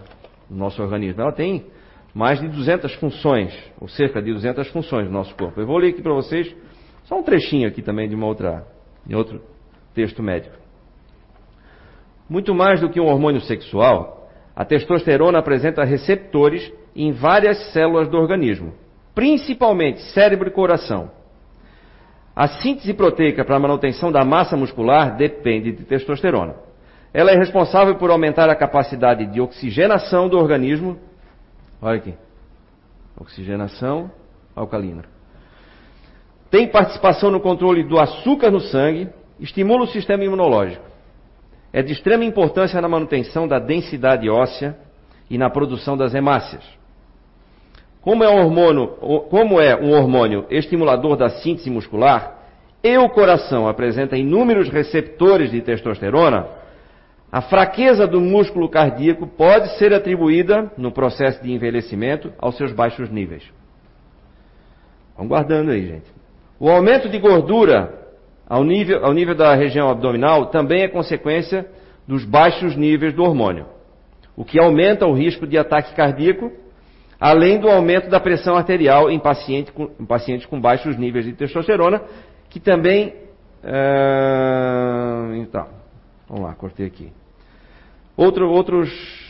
no 0.49 0.57
nosso 0.57 0.81
organismo. 0.81 1.21
Ela 1.21 1.31
tem 1.31 1.65
mais 2.13 2.39
de 2.39 2.47
200 2.47 2.95
funções, 2.95 3.53
ou 3.79 3.87
cerca 3.87 4.21
de 4.21 4.33
200 4.33 4.67
funções 4.69 5.05
no 5.05 5.11
nosso 5.11 5.35
corpo. 5.35 5.59
Eu 5.59 5.67
vou 5.67 5.77
ler 5.77 5.89
aqui 5.89 6.01
para 6.01 6.13
vocês 6.13 6.55
só 7.03 7.19
um 7.19 7.23
trechinho 7.23 7.67
aqui 7.67 7.81
também 7.81 8.09
de 8.09 8.15
uma 8.15 8.25
outra, 8.25 8.65
de 9.05 9.15
outro 9.15 9.41
texto 9.93 10.23
médico. 10.23 10.55
Muito 12.29 12.53
mais 12.53 12.79
do 12.79 12.89
que 12.89 12.99
um 12.99 13.07
hormônio 13.07 13.41
sexual, 13.41 14.29
a 14.55 14.63
testosterona 14.63 15.39
apresenta 15.39 15.83
receptores 15.83 16.71
em 16.95 17.11
várias 17.11 17.71
células 17.71 18.07
do 18.07 18.17
organismo, 18.17 18.73
principalmente 19.15 20.01
cérebro 20.13 20.49
e 20.49 20.51
coração. 20.51 21.11
A 22.35 22.47
síntese 22.47 22.93
proteica 22.93 23.43
para 23.43 23.55
a 23.55 23.59
manutenção 23.59 24.11
da 24.11 24.23
massa 24.23 24.55
muscular 24.55 25.17
depende 25.17 25.71
de 25.71 25.83
testosterona. 25.83 26.55
Ela 27.13 27.31
é 27.31 27.35
responsável 27.35 27.95
por 27.95 28.11
aumentar 28.11 28.49
a 28.49 28.55
capacidade 28.55 29.25
de 29.25 29.41
oxigenação 29.41 30.29
do 30.29 30.37
organismo. 30.37 30.99
Olha 31.81 31.97
aqui. 31.97 32.13
Oxigenação 33.19 34.11
alcalina. 34.55 35.03
Tem 36.51 36.67
participação 36.67 37.31
no 37.31 37.39
controle 37.39 37.83
do 37.83 37.99
açúcar 37.99 38.51
no 38.51 38.59
sangue, 38.59 39.09
estimula 39.39 39.83
o 39.83 39.87
sistema 39.87 40.23
imunológico. 40.23 40.88
É 41.71 41.81
de 41.81 41.93
extrema 41.93 42.25
importância 42.25 42.81
na 42.81 42.87
manutenção 42.87 43.47
da 43.47 43.59
densidade 43.59 44.29
óssea 44.29 44.75
e 45.29 45.37
na 45.37 45.49
produção 45.49 45.95
das 45.95 46.15
hemácias. 46.15 46.63
Como 48.01 48.23
é, 48.23 48.29
um 48.29 48.39
hormônio, 48.39 48.87
como 49.29 49.59
é 49.59 49.75
um 49.75 49.91
hormônio 49.91 50.45
estimulador 50.49 51.17
da 51.17 51.29
síntese 51.29 51.69
muscular 51.69 52.39
e 52.83 52.97
o 52.97 53.09
coração 53.09 53.67
apresenta 53.67 54.17
inúmeros 54.17 54.69
receptores 54.69 55.51
de 55.51 55.61
testosterona, 55.61 56.47
a 57.31 57.41
fraqueza 57.41 58.07
do 58.07 58.19
músculo 58.19 58.69
cardíaco 58.69 59.27
pode 59.27 59.77
ser 59.77 59.93
atribuída, 59.93 60.71
no 60.77 60.91
processo 60.91 61.43
de 61.43 61.51
envelhecimento, 61.51 62.33
aos 62.39 62.57
seus 62.57 62.71
baixos 62.71 63.09
níveis. 63.09 63.43
Vamos 65.15 65.29
guardando 65.29 65.71
aí, 65.71 65.85
gente. 65.85 66.11
O 66.59 66.69
aumento 66.69 67.09
de 67.09 67.19
gordura 67.19 67.98
ao 68.49 68.63
nível, 68.63 69.05
ao 69.05 69.13
nível 69.13 69.35
da 69.35 69.53
região 69.53 69.87
abdominal 69.87 70.47
também 70.47 70.81
é 70.81 70.87
consequência 70.87 71.65
dos 72.07 72.25
baixos 72.25 72.75
níveis 72.75 73.13
do 73.13 73.23
hormônio, 73.23 73.67
o 74.35 74.43
que 74.43 74.59
aumenta 74.59 75.05
o 75.05 75.13
risco 75.13 75.45
de 75.45 75.57
ataque 75.57 75.95
cardíaco 75.95 76.51
além 77.19 77.59
do 77.59 77.69
aumento 77.69 78.09
da 78.09 78.19
pressão 78.19 78.55
arterial 78.55 79.11
em, 79.11 79.19
paciente 79.19 79.71
com, 79.71 79.89
em 79.99 80.05
pacientes 80.05 80.45
com 80.45 80.59
baixos 80.59 80.97
níveis 80.97 81.25
de 81.25 81.33
testosterona, 81.33 82.01
que 82.49 82.59
também. 82.59 83.13
Uh, 83.61 85.35
então, 85.35 85.67
vamos 86.27 86.45
lá, 86.45 86.53
cortei 86.53 86.85
aqui. 86.85 87.11
Outro, 88.15 88.49
outros. 88.49 88.89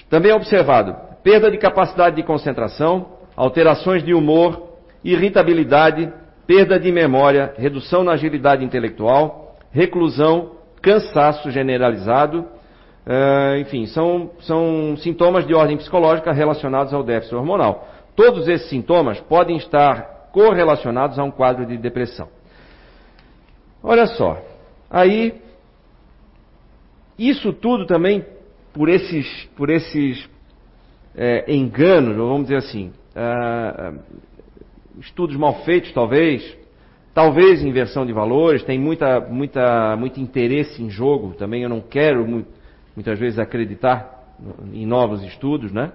Também 0.10 0.32
é 0.32 0.36
observado 0.36 0.95
perda 1.23 1.51
de 1.51 1.58
capacidade 1.58 2.15
de 2.15 2.23
concentração, 2.23 3.17
alterações 3.36 4.03
de 4.03 4.13
humor, 4.13 4.77
irritabilidade, 5.03 6.12
perda 6.49 6.79
de 6.79 6.91
memória, 6.91 7.53
redução 7.59 8.03
na 8.03 8.13
agilidade 8.13 8.65
intelectual, 8.65 9.55
reclusão, 9.71 10.53
cansaço 10.81 11.51
generalizado, 11.51 12.39
uh, 12.39 13.55
enfim, 13.59 13.85
são, 13.85 14.31
são 14.39 14.97
sintomas 14.97 15.45
de 15.45 15.53
ordem 15.53 15.77
psicológica 15.77 16.31
relacionados 16.31 16.91
ao 16.91 17.03
déficit 17.03 17.35
hormonal. 17.35 17.88
Todos 18.15 18.47
esses 18.47 18.67
sintomas 18.67 19.19
podem 19.19 19.57
estar 19.57 20.31
correlacionados 20.31 21.19
a 21.19 21.23
um 21.23 21.29
quadro 21.29 21.67
de 21.67 21.77
depressão. 21.77 22.27
Olha 23.83 24.07
só, 24.07 24.41
aí 24.89 25.39
isso 27.15 27.53
tudo 27.53 27.85
também 27.85 28.25
por 28.73 28.89
esses, 28.89 29.45
por 29.55 29.69
esses 29.69 30.27
é, 31.15 31.45
enganos, 31.53 32.17
vamos 32.17 32.47
dizer 32.47 32.57
assim, 32.57 32.91
uh, 33.15 33.99
estudos 34.99 35.35
mal 35.35 35.63
feitos 35.63 35.91
talvez, 35.93 36.57
talvez 37.13 37.63
inversão 37.63 38.05
de 38.05 38.13
valores, 38.13 38.63
tem 38.63 38.79
muita, 38.79 39.19
muita, 39.19 39.95
muito 39.95 40.19
interesse 40.19 40.81
em 40.81 40.89
jogo 40.89 41.33
também, 41.33 41.63
eu 41.63 41.69
não 41.69 41.81
quero 41.81 42.25
muitas 42.95 43.19
vezes 43.19 43.39
acreditar 43.39 44.19
em 44.73 44.85
novos 44.85 45.23
estudos, 45.23 45.71
né? 45.71 45.91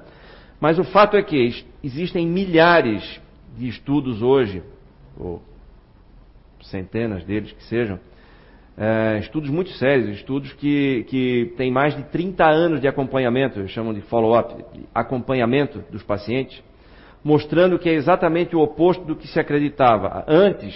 Mas 0.61 0.79
o 0.79 0.85
fato 0.85 1.17
é 1.17 1.23
que 1.23 1.65
existem 1.83 2.27
milhares 2.27 3.21
de 3.57 3.69
estudos 3.69 4.23
hoje, 4.23 4.63
ou 5.19 5.43
centenas 6.63 7.25
deles 7.25 7.53
que 7.53 7.63
sejam, 7.65 7.99
é, 8.77 9.19
estudos 9.21 9.51
muito 9.51 9.71
sérios, 9.73 10.09
estudos 10.17 10.53
que, 10.55 11.05
que 11.09 11.53
têm 11.57 11.71
mais 11.71 11.97
de 11.97 12.03
30 12.05 12.45
anos 12.45 12.81
de 12.81 12.89
acompanhamento, 12.89 13.67
chamam 13.69 13.95
de 13.95 14.01
follow-up, 14.03 14.65
acompanhamento 14.95 15.85
dos 15.91 16.03
pacientes, 16.03 16.63
mostrando 17.25 17.79
que 17.79 17.89
é 17.89 17.95
exatamente 17.95 18.55
o 18.55 18.61
oposto 18.61 19.05
do 19.07 19.17
que 19.17 19.27
se 19.27 19.41
acreditava. 19.41 20.25
Antes, 20.29 20.75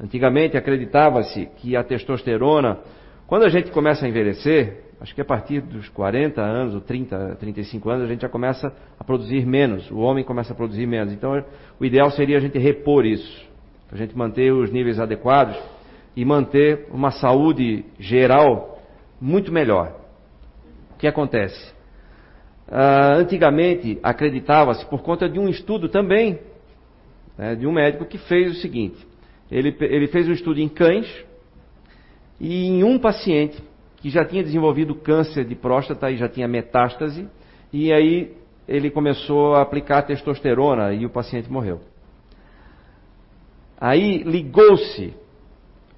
antigamente 0.00 0.56
acreditava-se 0.56 1.46
que 1.56 1.76
a 1.76 1.82
testosterona, 1.82 2.78
quando 3.26 3.44
a 3.44 3.48
gente 3.48 3.72
começa 3.72 4.06
a 4.06 4.08
envelhecer, 4.08 4.84
acho 5.00 5.12
que 5.12 5.20
a 5.20 5.24
partir 5.24 5.60
dos 5.60 5.88
40 5.88 6.40
anos, 6.40 6.74
ou 6.74 6.80
30, 6.80 7.36
35 7.40 7.90
anos, 7.90 8.04
a 8.04 8.06
gente 8.06 8.22
já 8.22 8.28
começa 8.28 8.72
a 8.98 9.02
produzir 9.02 9.44
menos, 9.44 9.90
o 9.90 9.98
homem 9.98 10.22
começa 10.22 10.52
a 10.52 10.56
produzir 10.56 10.86
menos. 10.86 11.12
Então, 11.12 11.44
o 11.80 11.84
ideal 11.84 12.08
seria 12.12 12.38
a 12.38 12.40
gente 12.40 12.56
repor 12.56 13.04
isso, 13.04 13.44
a 13.90 13.96
gente 13.96 14.16
manter 14.16 14.52
os 14.52 14.70
níveis 14.70 15.00
adequados 15.00 15.56
e 16.16 16.24
manter 16.24 16.86
uma 16.92 17.10
saúde 17.10 17.84
geral 17.98 18.78
muito 19.20 19.52
melhor. 19.52 19.92
O 20.94 20.98
que 20.98 21.08
acontece? 21.08 21.74
Uh, 22.66 23.18
antigamente 23.18 23.98
acreditava-se, 24.02 24.86
por 24.86 25.02
conta 25.02 25.28
de 25.28 25.38
um 25.38 25.48
estudo 25.48 25.88
também, 25.88 26.38
né, 27.36 27.54
de 27.54 27.66
um 27.66 27.72
médico 27.72 28.06
que 28.06 28.16
fez 28.16 28.52
o 28.52 28.60
seguinte: 28.60 29.06
ele, 29.50 29.76
ele 29.80 30.08
fez 30.08 30.28
um 30.28 30.32
estudo 30.32 30.60
em 30.60 30.68
cães 30.68 31.06
e 32.40 32.66
em 32.66 32.82
um 32.82 32.98
paciente 32.98 33.62
que 33.96 34.08
já 34.10 34.24
tinha 34.24 34.42
desenvolvido 34.42 34.94
câncer 34.94 35.44
de 35.44 35.54
próstata 35.54 36.10
e 36.10 36.16
já 36.16 36.28
tinha 36.28 36.48
metástase, 36.48 37.28
e 37.72 37.92
aí 37.92 38.34
ele 38.66 38.90
começou 38.90 39.54
a 39.54 39.62
aplicar 39.62 40.02
testosterona 40.02 40.92
e 40.92 41.04
o 41.04 41.10
paciente 41.10 41.50
morreu. 41.50 41.80
Aí 43.78 44.22
ligou-se 44.22 45.14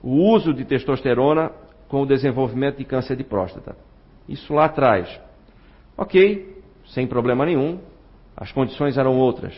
o 0.03 0.33
uso 0.33 0.53
de 0.53 0.65
testosterona 0.65 1.53
com 1.89 2.03
o 2.03 2.07
desenvolvimento 2.07 2.79
de 2.79 2.85
câncer 2.85 3.17
de 3.17 3.25
próstata. 3.25 3.77
Isso 4.29 4.53
lá 4.53 4.65
atrás. 4.65 5.21
Ok, 5.97 6.56
sem 6.89 7.07
problema 7.07 7.45
nenhum, 7.45 7.79
as 8.37 8.53
condições 8.53 8.97
eram 8.97 9.17
outras. 9.17 9.55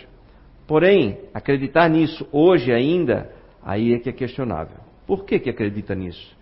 Porém, 0.66 1.18
acreditar 1.32 1.88
nisso 1.88 2.26
hoje 2.30 2.72
ainda, 2.72 3.30
aí 3.64 3.94
é 3.94 3.98
que 3.98 4.08
é 4.08 4.12
questionável. 4.12 4.76
Por 5.06 5.24
que, 5.24 5.38
que 5.38 5.50
acredita 5.50 5.94
nisso? 5.94 6.36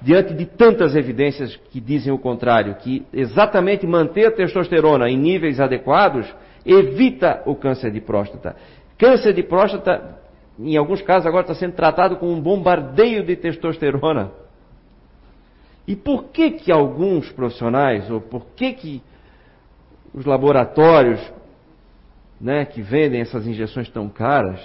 Diante 0.00 0.34
de 0.34 0.46
tantas 0.46 0.96
evidências 0.96 1.56
que 1.70 1.80
dizem 1.80 2.12
o 2.12 2.18
contrário, 2.18 2.74
que 2.76 3.04
exatamente 3.12 3.86
manter 3.86 4.26
a 4.26 4.32
testosterona 4.32 5.08
em 5.08 5.16
níveis 5.16 5.60
adequados 5.60 6.32
evita 6.64 7.42
o 7.46 7.54
câncer 7.54 7.90
de 7.90 8.00
próstata. 8.00 8.56
Câncer 8.98 9.32
de 9.32 9.42
próstata 9.42 10.22
em 10.58 10.76
alguns 10.76 11.02
casos 11.02 11.26
agora 11.26 11.42
está 11.42 11.54
sendo 11.54 11.74
tratado 11.74 12.16
com 12.16 12.26
um 12.26 12.40
bombardeio 12.40 13.24
de 13.24 13.36
testosterona. 13.36 14.30
E 15.86 15.96
por 15.96 16.24
que 16.24 16.52
que 16.52 16.70
alguns 16.70 17.30
profissionais, 17.32 18.08
ou 18.10 18.20
por 18.20 18.46
que 18.54 18.72
que 18.72 19.02
os 20.12 20.24
laboratórios 20.24 21.20
né, 22.40 22.64
que 22.64 22.82
vendem 22.82 23.20
essas 23.20 23.46
injeções 23.46 23.88
tão 23.88 24.08
caras, 24.08 24.60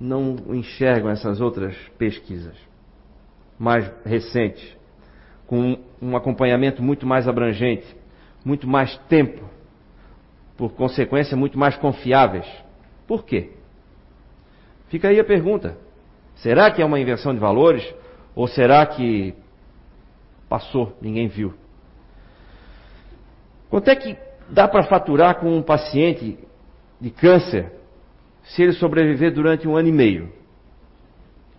não 0.00 0.36
enxergam 0.48 1.10
essas 1.10 1.40
outras 1.40 1.76
pesquisas 1.98 2.56
mais 3.58 3.88
recentes, 4.04 4.76
com 5.46 5.78
um 6.00 6.16
acompanhamento 6.16 6.82
muito 6.82 7.06
mais 7.06 7.28
abrangente, 7.28 7.86
muito 8.44 8.66
mais 8.66 8.96
tempo, 9.08 9.48
por 10.56 10.72
consequência, 10.72 11.36
muito 11.36 11.58
mais 11.58 11.76
confiáveis. 11.76 12.46
Por 13.06 13.24
quê? 13.24 13.52
Fica 14.88 15.08
aí 15.08 15.20
a 15.20 15.24
pergunta: 15.24 15.76
será 16.36 16.70
que 16.70 16.82
é 16.82 16.84
uma 16.84 16.98
inversão 16.98 17.32
de 17.32 17.38
valores? 17.38 17.86
Ou 18.34 18.48
será 18.48 18.84
que 18.86 19.34
passou, 20.48 20.96
ninguém 21.00 21.28
viu? 21.28 21.52
Quanto 23.68 23.88
é 23.88 23.96
que 23.96 24.16
dá 24.52 24.68
para 24.68 24.82
faturar 24.84 25.40
com 25.40 25.56
um 25.56 25.62
paciente 25.62 26.38
de 27.00 27.10
câncer 27.10 27.72
se 28.44 28.62
ele 28.62 28.72
sobreviver 28.72 29.32
durante 29.32 29.66
um 29.66 29.74
ano 29.74 29.88
e 29.88 29.92
meio 29.92 30.32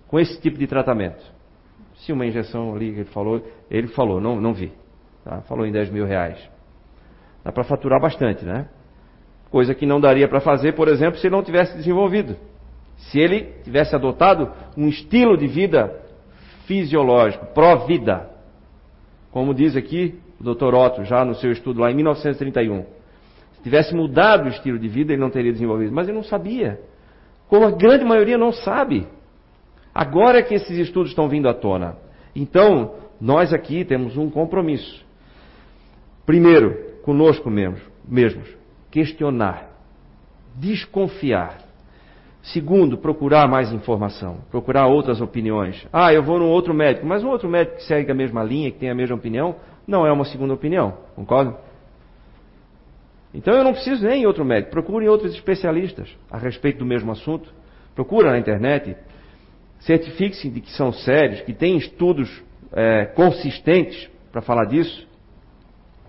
com 0.08 0.20
esse 0.20 0.40
tipo 0.40 0.58
de 0.60 0.68
tratamento? 0.68 1.24
Se 1.96 2.14
uma 2.14 2.26
injeção 2.26 2.76
ali, 2.76 2.90
ele 2.90 3.06
falou, 3.06 3.42
ele 3.70 3.88
falou, 3.88 4.22
não, 4.22 4.40
não 4.40 4.54
vi, 4.54 4.72
tá? 5.24 5.42
falou 5.42 5.66
em 5.66 5.72
10 5.72 5.90
mil 5.90 6.06
reais. 6.06 6.38
Dá 7.44 7.52
para 7.52 7.64
faturar 7.64 8.00
bastante, 8.00 8.46
né? 8.46 8.68
Coisa 9.50 9.74
que 9.74 9.86
não 9.86 10.00
daria 10.00 10.28
para 10.28 10.40
fazer, 10.40 10.74
por 10.74 10.88
exemplo, 10.88 11.20
se 11.20 11.28
ele 11.28 11.36
não 11.36 11.44
tivesse 11.44 11.76
desenvolvido. 11.76 12.36
Se 12.98 13.20
ele 13.20 13.54
tivesse 13.64 13.96
adotado 13.96 14.52
um 14.78 14.88
estilo 14.88 15.38
de 15.38 15.48
vida 15.48 16.00
fisiológico, 16.66 17.48
pró-vida, 17.48 18.30
como 19.32 19.54
diz 19.54 19.76
aqui 19.76 20.22
o 20.44 20.54
Dr. 20.54 20.76
Otto, 20.76 21.04
já 21.06 21.24
no 21.24 21.36
seu 21.36 21.52
estudo 21.52 21.80
lá 21.80 21.90
em 21.90 21.96
1931. 21.96 22.84
Se 23.54 23.64
tivesse 23.64 23.96
mudado 23.96 24.46
o 24.46 24.50
estilo 24.50 24.78
de 24.78 24.88
vida, 24.88 25.14
ele 25.14 25.22
não 25.22 25.30
teria 25.30 25.52
desenvolvido. 25.52 25.94
Mas 25.94 26.08
ele 26.08 26.18
não 26.18 26.24
sabia. 26.24 26.80
Como 27.48 27.66
a 27.66 27.72
grande 27.72 28.04
maioria 28.04 28.38
não 28.38 28.52
sabe. 28.52 29.08
Agora 29.96 30.40
é 30.40 30.42
que 30.42 30.54
esses 30.54 30.78
estudos 30.78 31.12
estão 31.12 31.30
vindo 31.30 31.48
à 31.48 31.54
tona. 31.54 31.98
Então, 32.36 32.96
nós 33.22 33.54
aqui 33.54 33.86
temos 33.86 34.18
um 34.18 34.30
compromisso. 34.30 35.06
Primeiro, 36.26 37.00
conosco 37.04 37.50
mesmos, 37.50 37.82
mesmos 38.08 38.48
questionar, 38.92 39.70
desconfiar 40.56 41.64
Segundo, 42.44 42.98
procurar 42.98 43.48
mais 43.48 43.72
informação, 43.72 44.40
procurar 44.52 44.88
outras 44.88 45.22
opiniões. 45.22 45.88
Ah, 45.94 46.14
eu 46.14 46.22
vou 46.22 46.38
num 46.38 46.50
outro 46.50 46.74
médico, 46.74 47.08
mas 47.08 47.24
um 47.24 47.30
outro 47.30 47.48
médico 47.48 47.78
que 47.78 47.84
segue 47.84 48.12
a 48.12 48.14
mesma 48.14 48.44
linha, 48.44 48.70
que 48.70 48.80
tem 48.80 48.90
a 48.90 48.96
mesma 48.96 49.16
opinião, 49.16 49.56
não 49.88 50.06
é 50.06 50.12
uma 50.12 50.26
segunda 50.26 50.54
opinião, 50.54 50.98
concorda? 51.16 51.58
Então 53.34 53.54
eu 53.54 53.64
não 53.64 53.74
preciso 53.74 54.06
nem 54.06 54.24
em 54.24 54.26
outro 54.26 54.46
médico, 54.46 54.72
procure 54.72 55.08
outros 55.08 55.34
especialistas 55.34 56.16
a 56.30 56.38
respeito 56.38 56.80
do 56.80 56.86
mesmo 56.86 57.12
assunto. 57.12 57.52
Procura 57.96 58.32
na 58.32 58.40
internet, 58.40 58.96
certifique-se 59.80 60.50
de 60.50 60.62
que 60.62 60.72
são 60.72 60.92
sérios, 60.92 61.42
que 61.42 61.54
tem 61.54 61.78
estudos 61.78 62.44
é, 62.72 63.06
consistentes 63.06 64.10
para 64.32 64.42
falar 64.42 64.66
disso, 64.66 65.08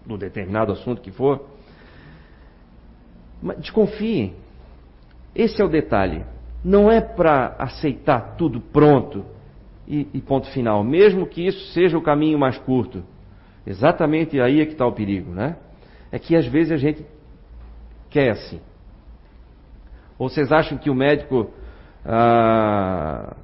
do 0.04 0.16
determinado 0.16 0.72
assunto 0.72 1.00
que 1.00 1.10
for. 1.10 1.46
Mas 3.42 3.58
desconfiem, 3.58 4.34
esse 5.34 5.60
é 5.60 5.64
o 5.64 5.68
detalhe. 5.68 6.24
Não 6.64 6.90
é 6.90 7.00
para 7.00 7.56
aceitar 7.58 8.36
tudo 8.36 8.60
pronto 8.60 9.24
e, 9.86 10.08
e, 10.14 10.20
ponto 10.20 10.50
final, 10.50 10.82
mesmo 10.82 11.26
que 11.26 11.46
isso 11.46 11.72
seja 11.72 11.98
o 11.98 12.02
caminho 12.02 12.38
mais 12.38 12.56
curto. 12.56 13.04
Exatamente 13.66 14.40
aí 14.40 14.60
é 14.60 14.66
que 14.66 14.72
está 14.72 14.86
o 14.86 14.92
perigo, 14.92 15.30
né? 15.30 15.56
É 16.12 16.18
que 16.18 16.36
às 16.36 16.46
vezes 16.46 16.72
a 16.72 16.76
gente 16.76 17.04
quer 18.10 18.30
assim. 18.30 18.60
Ou 20.18 20.28
vocês 20.28 20.52
acham 20.52 20.78
que 20.78 20.90
o 20.90 20.94
médico 20.94 21.50
ah, 22.04 23.34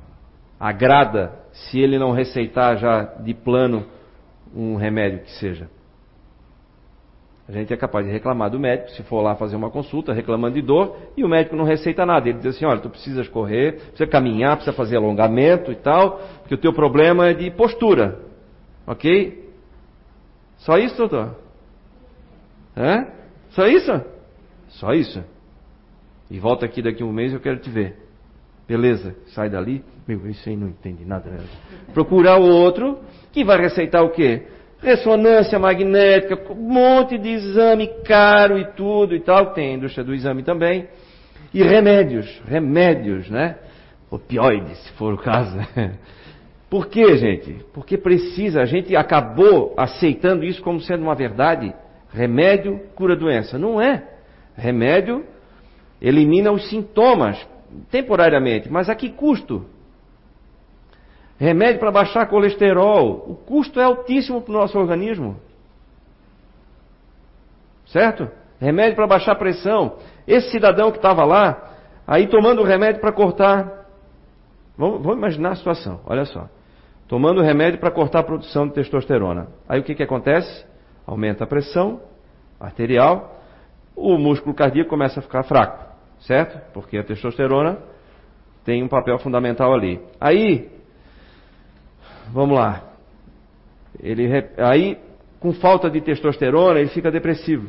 agrada 0.58 1.32
se 1.52 1.80
ele 1.80 1.98
não 1.98 2.12
receitar 2.12 2.76
já 2.76 3.02
de 3.02 3.34
plano 3.34 3.86
um 4.54 4.76
remédio 4.76 5.20
que 5.20 5.30
seja? 5.32 5.68
A 7.48 7.52
gente 7.52 7.74
é 7.74 7.76
capaz 7.76 8.06
de 8.06 8.12
reclamar 8.12 8.48
do 8.48 8.60
médico, 8.60 8.90
se 8.90 9.02
for 9.02 9.20
lá 9.22 9.34
fazer 9.34 9.56
uma 9.56 9.70
consulta, 9.70 10.12
reclamando 10.12 10.54
de 10.54 10.62
dor, 10.62 10.96
e 11.16 11.24
o 11.24 11.28
médico 11.28 11.56
não 11.56 11.64
receita 11.64 12.06
nada. 12.06 12.28
Ele 12.28 12.38
diz 12.38 12.54
assim, 12.54 12.64
olha, 12.64 12.78
tu 12.78 12.88
precisas 12.88 13.26
correr, 13.26 13.72
precisa 13.72 14.06
caminhar, 14.06 14.54
precisa 14.54 14.76
fazer 14.76 14.96
alongamento 14.96 15.72
e 15.72 15.74
tal, 15.74 16.20
porque 16.38 16.54
o 16.54 16.58
teu 16.58 16.72
problema 16.72 17.26
é 17.26 17.34
de 17.34 17.50
postura. 17.50 18.20
Ok? 18.86 19.49
Só 20.60 20.76
isso, 20.78 20.96
doutor? 20.96 21.36
É? 22.76 23.06
Só 23.50 23.66
isso? 23.66 23.92
Só 24.68 24.92
isso. 24.92 25.22
E 26.30 26.38
volta 26.38 26.64
aqui 26.64 26.80
daqui 26.80 27.02
um 27.02 27.12
mês 27.12 27.32
eu 27.32 27.40
quero 27.40 27.58
te 27.58 27.68
ver. 27.70 27.96
beleza, 28.68 29.16
sai 29.28 29.50
dali. 29.50 29.82
Meu, 30.06 30.28
isso 30.28 30.48
aí 30.48 30.56
não 30.56 30.68
entende 30.68 31.04
nada. 31.04 31.28
Né? 31.30 31.38
Procurar 31.92 32.38
o 32.38 32.44
outro 32.44 33.00
que 33.32 33.44
vai 33.44 33.60
receitar 33.60 34.02
o 34.04 34.10
quê? 34.10 34.46
Ressonância 34.80 35.58
magnética, 35.58 36.52
um 36.52 36.72
monte 36.72 37.18
de 37.18 37.28
exame 37.28 37.88
caro 38.04 38.58
e 38.58 38.64
tudo 38.72 39.14
e 39.14 39.20
tal, 39.20 39.52
tem 39.52 39.72
a 39.72 39.76
indústria 39.76 40.04
do 40.04 40.14
exame 40.14 40.42
também. 40.42 40.88
E 41.52 41.62
remédios, 41.62 42.40
remédios, 42.46 43.28
né? 43.28 43.56
Opioides, 44.10 44.78
se 44.84 44.92
for 44.92 45.14
o 45.14 45.18
caso. 45.18 45.58
Por 46.70 46.86
quê, 46.86 47.16
gente? 47.16 47.64
Porque 47.74 47.98
precisa, 47.98 48.62
a 48.62 48.64
gente 48.64 48.94
acabou 48.94 49.74
aceitando 49.76 50.44
isso 50.44 50.62
como 50.62 50.80
sendo 50.80 51.02
uma 51.02 51.16
verdade. 51.16 51.74
Remédio 52.12 52.80
cura 52.94 53.16
doença. 53.16 53.58
Não 53.58 53.80
é. 53.80 54.08
Remédio 54.56 55.26
elimina 56.00 56.52
os 56.52 56.70
sintomas 56.70 57.44
temporariamente, 57.90 58.70
mas 58.70 58.88
a 58.88 58.94
que 58.94 59.10
custo? 59.10 59.66
Remédio 61.38 61.80
para 61.80 61.90
baixar 61.90 62.26
colesterol. 62.26 63.24
O 63.28 63.34
custo 63.34 63.80
é 63.80 63.84
altíssimo 63.84 64.40
para 64.40 64.52
o 64.52 64.58
nosso 64.58 64.78
organismo. 64.78 65.36
Certo? 67.86 68.30
Remédio 68.60 68.94
para 68.94 69.06
baixar 69.06 69.34
pressão. 69.34 69.96
Esse 70.26 70.50
cidadão 70.50 70.92
que 70.92 70.98
estava 70.98 71.24
lá, 71.24 71.74
aí 72.06 72.28
tomando 72.28 72.60
o 72.60 72.64
remédio 72.64 73.00
para 73.00 73.10
cortar. 73.10 73.86
Vamos, 74.76 75.02
vamos, 75.02 75.16
imaginar 75.16 75.50
a 75.50 75.56
situação, 75.56 76.00
olha 76.06 76.24
só. 76.24 76.48
Tomando 77.10 77.42
remédio 77.42 77.78
para 77.78 77.90
cortar 77.90 78.20
a 78.20 78.22
produção 78.22 78.66
de 78.66 78.72
testosterona. 78.72 79.48
Aí 79.68 79.78
o 79.78 79.82
que, 79.82 79.94
que 79.94 80.02
acontece? 80.02 80.64
Aumenta 81.06 81.44
a 81.44 81.46
pressão 81.46 82.00
arterial, 82.58 83.42
o 83.94 84.16
músculo 84.16 84.54
cardíaco 84.54 84.88
começa 84.88 85.20
a 85.20 85.22
ficar 85.22 85.42
fraco, 85.42 85.84
certo? 86.20 86.58
Porque 86.72 86.96
a 86.96 87.04
testosterona 87.04 87.78
tem 88.64 88.82
um 88.82 88.88
papel 88.88 89.18
fundamental 89.18 89.74
ali. 89.74 90.00
Aí 90.18 90.70
Vamos 92.32 92.56
lá. 92.56 92.84
Ele, 94.00 94.28
aí, 94.56 94.96
com 95.40 95.52
falta 95.52 95.90
de 95.90 96.00
testosterona, 96.00 96.78
ele 96.78 96.90
fica 96.90 97.10
depressivo. 97.10 97.68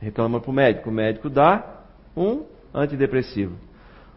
Reclama 0.00 0.38
para 0.38 0.50
o 0.50 0.54
médico. 0.54 0.90
O 0.90 0.92
médico 0.92 1.30
dá 1.30 1.82
um 2.16 2.44
antidepressivo. 2.74 3.56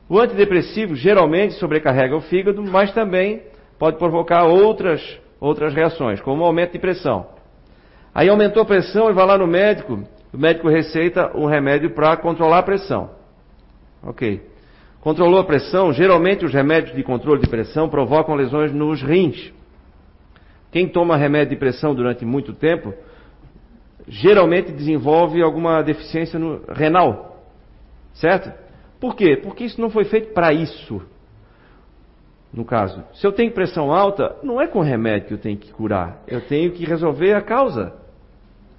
O 0.10 0.20
antidepressivo 0.20 0.96
geralmente 0.96 1.54
sobrecarrega 1.56 2.16
o 2.16 2.22
fígado, 2.22 2.62
mas 2.62 2.94
também 2.94 3.42
pode 3.78 3.98
provocar 3.98 4.46
outras, 4.46 5.02
outras 5.40 5.74
reações, 5.74 6.22
como 6.22 6.44
aumento 6.44 6.74
de 6.74 6.80
pressão. 6.80 7.28
Aí 8.13 8.30
aumentou 8.30 8.63
a 8.63 8.66
pressão, 8.66 9.06
ele 9.06 9.13
vai 9.13 9.26
lá 9.26 9.38
no 9.38 9.48
médico, 9.48 10.04
o 10.34 10.38
médico 10.38 10.68
receita 10.68 11.32
um 11.36 11.46
remédio 11.46 11.92
para 11.92 12.18
controlar 12.18 12.60
a 12.60 12.63
pressão. 12.63 13.12
Ok. 14.04 14.42
Controlou 15.02 15.40
a 15.40 15.44
pressão, 15.44 15.94
geralmente 15.94 16.44
os 16.44 16.54
remédios 16.54 16.96
de 16.96 17.04
controle 17.04 17.42
de 17.42 17.50
pressão 17.50 17.88
provocam 17.88 18.36
lesões 18.36 18.74
nos 18.74 19.02
rins. 19.02 19.54
Quem 20.72 20.88
toma 20.88 21.16
remédio 21.16 21.52
de 21.52 21.56
pressão 21.56 21.96
durante 21.96 22.26
muito 22.26 22.54
tempo, 22.54 22.94
geralmente 24.08 24.72
desenvolve 24.72 25.42
alguma 25.42 25.82
deficiência 25.82 26.38
no 26.38 26.62
renal. 26.74 27.44
Certo? 28.13 28.52
Por 29.00 29.16
quê? 29.16 29.38
Porque 29.38 29.63
isso 29.63 29.80
não 29.80 29.90
foi 29.90 30.06
feito 30.06 30.34
para 30.34 30.52
isso. 30.52 31.02
No 32.53 32.63
caso, 32.63 33.03
se 33.13 33.25
eu 33.25 33.31
tenho 33.31 33.51
pressão 33.51 33.91
alta, 33.91 34.36
não 34.41 34.62
é 34.62 34.67
com 34.67 34.81
remédio 34.81 35.27
que 35.27 35.33
eu 35.33 35.38
tenho 35.38 35.57
que 35.57 35.71
curar. 35.71 36.21
Eu 36.27 36.41
tenho 36.41 36.71
que 36.71 36.86
resolver 36.86 37.33
a 37.33 37.41
causa. 37.41 37.93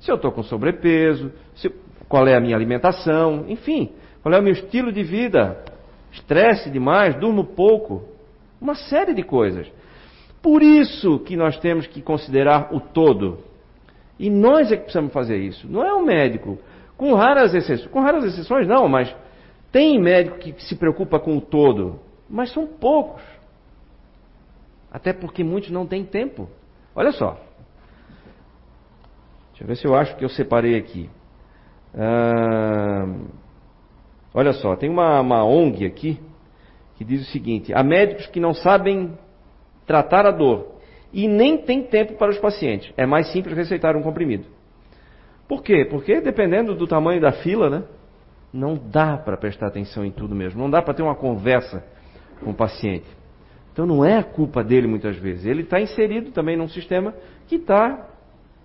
Se 0.01 0.11
eu 0.11 0.17
estou 0.17 0.33
com 0.33 0.43
sobrepeso, 0.43 1.33
se, 1.55 1.71
qual 2.09 2.27
é 2.27 2.37
a 2.37 2.41
minha 2.41 2.57
alimentação, 2.57 3.45
enfim, 3.49 3.93
qual 4.23 4.35
é 4.35 4.39
o 4.39 4.43
meu 4.43 4.53
estilo 4.53 4.91
de 4.91 5.03
vida 5.03 5.63
estresse 6.13 6.71
demais, 6.71 7.15
durmo 7.17 7.45
pouco, 7.45 8.05
uma 8.61 8.75
série 8.75 9.15
de 9.15 9.23
coisas. 9.23 9.71
Por 10.43 10.63
isso 10.63 11.19
que 11.21 11.37
nós 11.37 11.59
temos 11.59 11.87
que 11.87 12.01
considerar 12.01 12.75
o 12.75 12.81
todo. 12.81 13.39
E 14.19 14.31
nós 14.31 14.73
é 14.73 14.77
que 14.77 14.83
precisamos 14.83 15.13
fazer 15.13 15.37
isso. 15.37 15.69
Não 15.71 15.85
é 15.85 15.93
o 15.93 16.05
médico. 16.05 16.59
Com 16.97 17.15
raras 17.15 17.55
exceções. 17.55 17.91
Com 17.91 18.01
raras 18.01 18.25
exceções 18.25 18.67
não, 18.67 18.89
mas 18.89 19.15
tem 19.71 20.01
médico 20.01 20.39
que 20.39 20.53
se 20.65 20.75
preocupa 20.77 21.21
com 21.21 21.37
o 21.37 21.41
todo. 21.41 22.01
Mas 22.29 22.53
são 22.53 22.67
poucos. 22.67 23.23
Até 24.91 25.13
porque 25.13 25.45
muitos 25.45 25.71
não 25.71 25.87
têm 25.87 26.05
tempo. 26.05 26.49
Olha 26.95 27.13
só. 27.13 27.39
Deixa 29.51 29.65
eu 29.65 29.67
ver 29.67 29.77
se 29.77 29.87
eu 29.87 29.95
acho 29.95 30.17
que 30.17 30.25
eu 30.25 30.29
separei 30.29 30.77
aqui. 30.77 31.11
Ah, 31.95 33.07
Olha 34.39 34.53
só, 34.53 34.77
tem 34.77 34.89
uma, 34.91 35.21
uma 35.21 35.45
ONG 35.45 35.87
aqui 35.87 36.21
que 36.97 37.05
diz 37.05 37.23
o 37.23 37.33
seguinte: 37.33 37.73
há 37.75 37.83
médicos 37.83 38.27
que 38.27 38.41
não 38.41 38.53
sabem 38.53 39.19
tratar 39.87 40.27
a 40.27 40.31
dor 40.31 40.77
e 41.13 41.27
nem 41.27 41.59
tem 41.59 41.83
tempo 41.83 42.15
para 42.15 42.31
os 42.31 42.39
pacientes. 42.39 42.93
É 42.97 43.07
mais 43.07 43.33
simples 43.33 43.57
receitar 43.57 43.97
um 43.97 44.03
comprimido. 44.03 44.45
Por 45.49 45.63
quê? 45.63 45.87
Porque 45.89 46.21
dependendo 46.21 46.75
do 46.75 46.87
tamanho 46.87 47.21
da 47.21 47.33
fila, 47.33 47.71
né, 47.71 47.83
não 48.53 48.77
dá 48.77 49.17
para 49.17 49.37
prestar 49.37 49.69
atenção 49.69 50.05
em 50.05 50.13
tudo 50.13 50.35
mesmo. 50.35 50.61
Não 50.61 50.71
dá 50.71 50.83
para 50.83 50.95
ter 50.95 51.03
uma 51.03 51.17
conversa 51.17 51.83
com 52.45 52.51
o 52.51 52.55
paciente. 52.55 53.07
Então 53.79 53.87
não 53.87 54.05
é 54.05 54.21
culpa 54.25 54.65
dele 54.65 54.89
muitas 54.89 55.17
vezes. 55.19 55.47
Ele 55.47 55.63
está 55.63 55.81
inserido 55.81 56.33
também 56.33 56.57
num 56.57 56.67
sistema 56.69 57.15
que 57.47 57.55
está 57.55 58.09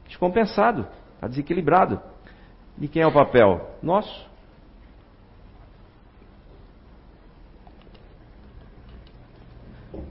descompensado, 0.07 0.87
está 1.13 1.27
desequilibrado. 1.27 2.01
De 2.75 2.87
quem 2.87 3.03
é 3.03 3.05
o 3.05 3.13
papel? 3.13 3.61
Nosso. 3.79 4.27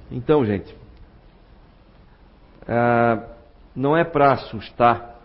Então, 0.08 0.44
gente, 0.44 0.72
uh, 2.62 3.26
não 3.74 3.96
é 3.96 4.04
para 4.04 4.34
assustar, 4.34 5.16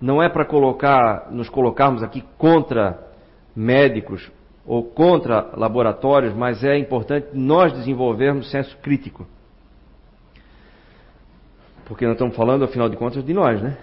não 0.00 0.20
é 0.20 0.28
para 0.28 0.44
colocar, 0.44 1.30
nos 1.30 1.48
colocarmos 1.48 2.02
aqui 2.02 2.24
contra 2.36 3.08
médicos 3.54 4.32
ou 4.70 4.84
contra 4.84 5.50
laboratórios, 5.56 6.32
mas 6.32 6.62
é 6.62 6.78
importante 6.78 7.30
nós 7.34 7.72
desenvolvermos 7.72 8.52
senso 8.52 8.76
crítico. 8.76 9.26
Porque 11.86 12.04
nós 12.04 12.14
estamos 12.14 12.36
falando, 12.36 12.62
afinal 12.62 12.88
de 12.88 12.96
contas, 12.96 13.24
de 13.24 13.34
nós, 13.34 13.60
né? 13.60 13.76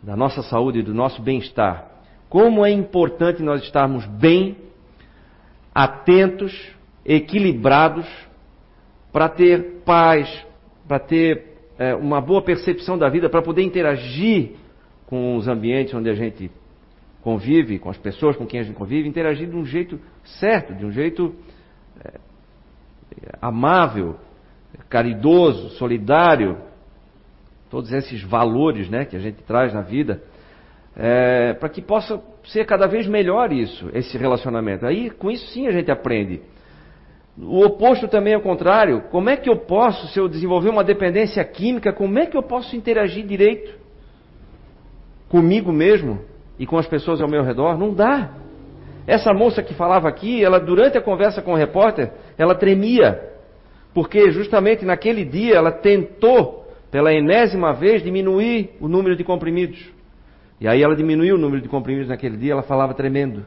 Da 0.00 0.14
nossa 0.14 0.40
saúde 0.42 0.78
e 0.78 0.82
do 0.84 0.94
nosso 0.94 1.20
bem-estar. 1.20 1.90
Como 2.28 2.64
é 2.64 2.70
importante 2.70 3.42
nós 3.42 3.64
estarmos 3.64 4.06
bem, 4.06 4.56
atentos, 5.74 6.56
equilibrados 7.04 8.06
para 9.12 9.28
ter 9.28 9.82
paz, 9.84 10.46
para 10.86 11.00
ter 11.00 11.46
é, 11.76 11.96
uma 11.96 12.20
boa 12.20 12.42
percepção 12.42 12.96
da 12.96 13.08
vida, 13.08 13.28
para 13.28 13.42
poder 13.42 13.62
interagir 13.62 14.52
com 15.04 15.34
os 15.34 15.48
ambientes 15.48 15.92
onde 15.94 16.08
a 16.08 16.14
gente 16.14 16.48
convive, 17.22 17.78
com 17.78 17.90
as 17.90 17.98
pessoas 17.98 18.36
com 18.36 18.46
quem 18.46 18.60
a 18.60 18.62
gente 18.62 18.76
convive, 18.76 19.08
interagir 19.08 19.48
de 19.48 19.56
um 19.56 19.66
jeito 19.66 20.00
certo, 20.38 20.74
de 20.74 20.84
um 20.84 20.90
jeito 20.90 21.34
é, 22.04 22.18
amável, 23.40 24.16
caridoso, 24.88 25.70
solidário, 25.70 26.58
todos 27.70 27.92
esses 27.92 28.22
valores 28.22 28.88
né, 28.88 29.04
que 29.04 29.16
a 29.16 29.20
gente 29.20 29.42
traz 29.42 29.74
na 29.74 29.82
vida, 29.82 30.22
é, 30.96 31.52
para 31.54 31.68
que 31.68 31.82
possa 31.82 32.20
ser 32.44 32.64
cada 32.64 32.86
vez 32.86 33.06
melhor 33.06 33.52
isso, 33.52 33.90
esse 33.92 34.16
relacionamento. 34.16 34.86
Aí, 34.86 35.10
com 35.10 35.30
isso 35.30 35.46
sim 35.48 35.66
a 35.66 35.70
gente 35.70 35.90
aprende 35.90 36.40
o 37.40 37.64
oposto 37.64 38.08
também 38.08 38.32
é 38.32 38.36
o 38.36 38.42
contrário. 38.42 39.02
Como 39.10 39.30
é 39.30 39.36
que 39.36 39.48
eu 39.48 39.56
posso, 39.56 40.08
se 40.08 40.18
eu 40.18 40.28
desenvolver 40.28 40.70
uma 40.70 40.82
dependência 40.82 41.44
química, 41.44 41.92
como 41.92 42.18
é 42.18 42.26
que 42.26 42.36
eu 42.36 42.42
posso 42.42 42.74
interagir 42.74 43.24
direito 43.24 43.78
comigo 45.28 45.72
mesmo 45.72 46.20
e 46.58 46.66
com 46.66 46.76
as 46.76 46.86
pessoas 46.86 47.20
ao 47.20 47.28
meu 47.28 47.44
redor? 47.44 47.78
Não 47.78 47.94
dá. 47.94 48.32
Essa 49.08 49.32
moça 49.32 49.62
que 49.62 49.72
falava 49.72 50.06
aqui, 50.06 50.44
ela 50.44 50.60
durante 50.60 50.98
a 50.98 51.00
conversa 51.00 51.40
com 51.40 51.54
o 51.54 51.56
repórter, 51.56 52.12
ela 52.36 52.54
tremia, 52.54 53.18
porque 53.94 54.30
justamente 54.30 54.84
naquele 54.84 55.24
dia 55.24 55.54
ela 55.54 55.72
tentou 55.72 56.70
pela 56.90 57.10
enésima 57.10 57.72
vez 57.72 58.02
diminuir 58.02 58.76
o 58.78 58.86
número 58.86 59.16
de 59.16 59.24
comprimidos. 59.24 59.82
E 60.60 60.68
aí 60.68 60.82
ela 60.82 60.94
diminuiu 60.94 61.36
o 61.36 61.38
número 61.38 61.62
de 61.62 61.70
comprimidos 61.70 62.10
naquele 62.10 62.36
dia, 62.36 62.52
ela 62.52 62.62
falava 62.62 62.92
tremendo. 62.92 63.46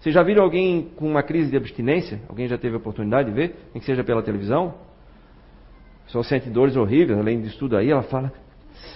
Vocês 0.00 0.12
já 0.12 0.24
viram 0.24 0.42
alguém 0.42 0.90
com 0.96 1.06
uma 1.06 1.22
crise 1.22 1.52
de 1.52 1.56
abstinência? 1.56 2.20
Alguém 2.28 2.48
já 2.48 2.58
teve 2.58 2.74
a 2.74 2.78
oportunidade 2.78 3.30
de 3.30 3.34
ver? 3.36 3.54
Nem 3.72 3.78
que 3.80 3.86
seja 3.86 4.02
pela 4.02 4.24
televisão? 4.24 4.74
Só 6.08 6.20
sente 6.24 6.50
dores 6.50 6.74
horríveis, 6.74 7.16
além 7.16 7.40
disso 7.40 7.60
tudo 7.60 7.76
aí, 7.76 7.92
ela 7.92 8.02
fala 8.02 8.32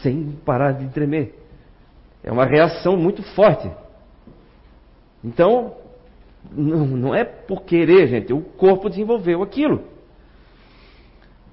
sem 0.03 0.33
parar 0.45 0.73
de 0.73 0.89
tremer. 0.89 1.37
É 2.25 2.33
uma 2.33 2.47
reação 2.47 2.97
muito 2.97 3.23
forte. 3.35 3.71
Então, 5.23 5.84
não, 6.53 6.86
não 6.86 7.14
é 7.14 7.24
por 7.24 7.62
querer, 7.62 8.09
gente, 8.09 8.32
o 8.32 8.40
corpo 8.40 8.88
desenvolveu 8.88 9.42
aquilo. 9.42 9.82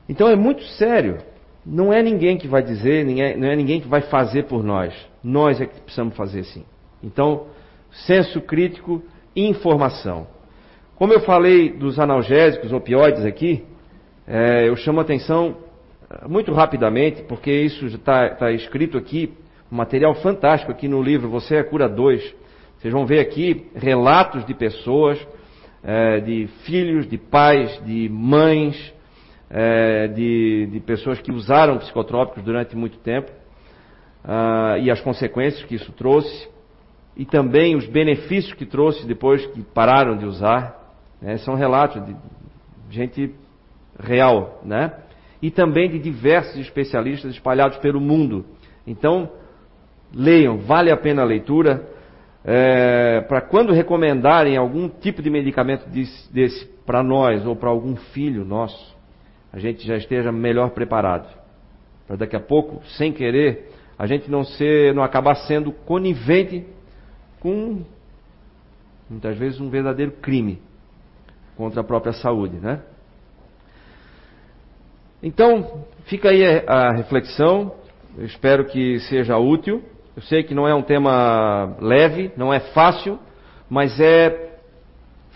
Então 0.07 0.27
é 0.27 0.35
muito 0.35 0.63
sério. 0.63 1.19
Não 1.65 1.93
é 1.93 2.01
ninguém 2.01 2.37
que 2.37 2.47
vai 2.47 2.63
dizer, 2.63 3.05
não 3.37 3.47
é 3.47 3.55
ninguém 3.55 3.79
que 3.79 3.87
vai 3.87 4.01
fazer 4.01 4.45
por 4.45 4.63
nós. 4.63 4.93
Nós 5.23 5.61
é 5.61 5.65
que 5.65 5.79
precisamos 5.79 6.15
fazer 6.15 6.43
sim. 6.43 6.65
Então, 7.03 7.47
senso 7.91 8.41
crítico 8.41 9.03
informação. 9.35 10.27
Como 10.95 11.13
eu 11.13 11.21
falei 11.21 11.71
dos 11.71 11.99
analgésicos, 11.99 12.71
opioides 12.71 13.25
aqui, 13.25 13.63
é, 14.27 14.67
eu 14.67 14.75
chamo 14.75 14.99
a 14.99 15.03
atenção 15.03 15.57
é, 16.09 16.27
muito 16.27 16.51
rapidamente, 16.53 17.23
porque 17.23 17.51
isso 17.51 17.85
está 17.87 18.29
tá 18.29 18.51
escrito 18.51 18.97
aqui, 18.97 19.33
um 19.71 19.75
material 19.77 20.13
fantástico 20.15 20.71
aqui 20.71 20.87
no 20.87 21.01
livro 21.01 21.29
Você 21.29 21.55
é 21.55 21.63
Cura 21.63 21.87
2. 21.87 22.35
Vocês 22.81 22.91
vão 22.91 23.05
ver 23.05 23.19
aqui 23.19 23.67
relatos 23.75 24.43
de 24.43 24.55
pessoas, 24.55 25.19
é, 25.83 26.19
de 26.19 26.47
filhos, 26.63 27.07
de 27.07 27.15
pais, 27.15 27.79
de 27.85 28.09
mães, 28.09 28.91
é, 29.51 30.07
de, 30.07 30.65
de, 30.65 30.79
pessoas 30.79 31.21
que 31.21 31.31
usaram 31.31 31.77
psicotrópicos 31.77 32.41
durante 32.41 32.75
muito 32.75 32.97
tempo 32.97 33.29
uh, 34.25 34.79
e 34.81 34.89
as 34.89 34.99
consequências 34.99 35.63
que 35.65 35.75
isso 35.75 35.91
trouxe 35.91 36.49
e 37.15 37.23
também 37.23 37.75
os 37.75 37.85
benefícios 37.85 38.53
que 38.53 38.65
trouxe 38.65 39.05
depois 39.05 39.45
que 39.45 39.61
pararam 39.61 40.17
de 40.17 40.25
usar. 40.25 40.75
Né? 41.21 41.37
São 41.37 41.53
relatos 41.53 42.03
de 42.03 42.15
gente 42.89 43.35
real, 43.99 44.59
né? 44.65 44.91
E 45.39 45.51
também 45.51 45.87
de 45.87 45.99
diversos 45.99 46.57
especialistas 46.57 47.31
espalhados 47.31 47.77
pelo 47.77 48.01
mundo. 48.01 48.43
Então, 48.87 49.29
leiam, 50.11 50.57
vale 50.57 50.89
a 50.89 50.97
pena 50.97 51.21
a 51.21 51.25
leitura. 51.25 52.00
É, 52.43 53.21
para 53.21 53.41
quando 53.41 53.71
recomendarem 53.71 54.57
algum 54.57 54.89
tipo 54.89 55.21
de 55.21 55.29
medicamento 55.29 55.87
desse, 55.89 56.33
desse 56.33 56.65
para 56.85 57.03
nós 57.03 57.45
ou 57.45 57.55
para 57.55 57.69
algum 57.69 57.95
filho 57.95 58.43
nosso, 58.43 58.95
a 59.53 59.59
gente 59.59 59.85
já 59.85 59.95
esteja 59.95 60.31
melhor 60.31 60.71
preparado. 60.71 61.29
Para 62.07 62.15
daqui 62.15 62.35
a 62.35 62.39
pouco, 62.39 62.81
sem 62.97 63.13
querer, 63.13 63.69
a 63.97 64.07
gente 64.07 64.29
não 64.29 64.43
ser, 64.43 64.93
não 64.93 65.03
acabar 65.03 65.35
sendo 65.35 65.71
conivente 65.71 66.65
com 67.39 67.83
muitas 69.09 69.37
vezes 69.37 69.59
um 69.59 69.69
verdadeiro 69.69 70.13
crime 70.13 70.59
contra 71.55 71.81
a 71.81 71.83
própria 71.83 72.13
saúde, 72.13 72.57
né? 72.57 72.81
Então, 75.21 75.85
fica 76.05 76.29
aí 76.29 76.43
a 76.65 76.91
reflexão. 76.93 77.75
Eu 78.17 78.25
espero 78.25 78.65
que 78.65 78.99
seja 79.01 79.37
útil. 79.37 79.83
Eu 80.15 80.21
sei 80.23 80.43
que 80.43 80.53
não 80.53 80.67
é 80.67 80.73
um 80.73 80.81
tema 80.81 81.75
leve, 81.79 82.31
não 82.35 82.53
é 82.53 82.59
fácil, 82.59 83.17
mas 83.69 83.99
é 83.99 84.57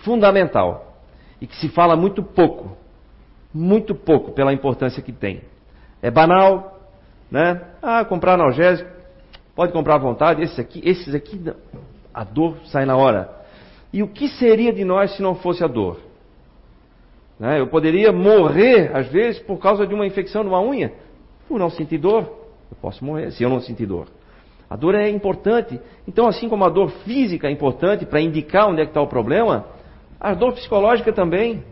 fundamental 0.03 0.85
e 1.39 1.47
que 1.47 1.55
se 1.57 1.69
fala 1.69 1.95
muito 1.95 2.23
pouco, 2.23 2.77
muito 3.53 3.93
pouco 3.93 4.31
pela 4.31 4.53
importância 4.53 5.01
que 5.01 5.11
tem. 5.11 5.41
É 6.01 6.09
banal, 6.09 6.79
né? 7.29 7.61
Ah, 7.81 8.03
comprar 8.05 8.33
analgésico, 8.33 8.89
pode 9.55 9.71
comprar 9.71 9.95
à 9.95 9.99
vontade. 9.99 10.41
Esses 10.41 10.59
aqui, 10.59 10.81
esses 10.83 11.13
aqui, 11.13 11.41
a 12.13 12.23
dor 12.23 12.57
sai 12.65 12.85
na 12.85 12.95
hora. 12.95 13.29
E 13.91 14.03
o 14.03 14.07
que 14.07 14.27
seria 14.27 14.73
de 14.73 14.83
nós 14.83 15.15
se 15.15 15.21
não 15.21 15.35
fosse 15.35 15.63
a 15.63 15.67
dor? 15.67 15.99
Né? 17.39 17.59
Eu 17.59 17.67
poderia 17.67 18.11
morrer, 18.11 18.95
às 18.95 19.07
vezes, 19.07 19.39
por 19.41 19.57
causa 19.57 19.85
de 19.85 19.93
uma 19.93 20.05
infecção 20.05 20.43
numa 20.43 20.61
unha, 20.61 20.93
por 21.47 21.59
não 21.59 21.69
sentir 21.69 21.97
dor. 21.97 22.23
Eu 22.71 22.77
posso 22.81 23.03
morrer 23.03 23.31
se 23.31 23.43
eu 23.43 23.49
não 23.49 23.61
sentir 23.61 23.85
dor. 23.85 24.07
A 24.69 24.75
dor 24.75 24.95
é 24.95 25.09
importante. 25.09 25.79
Então, 26.07 26.27
assim 26.27 26.49
como 26.49 26.63
a 26.65 26.69
dor 26.69 26.89
física 27.03 27.47
é 27.47 27.51
importante 27.51 28.05
para 28.05 28.21
indicar 28.21 28.67
onde 28.67 28.81
é 28.81 28.85
que 28.85 28.91
está 28.91 29.01
o 29.01 29.07
problema, 29.07 29.65
a 30.19 30.33
dor 30.33 30.53
psicológica 30.53 31.13
também. 31.13 31.63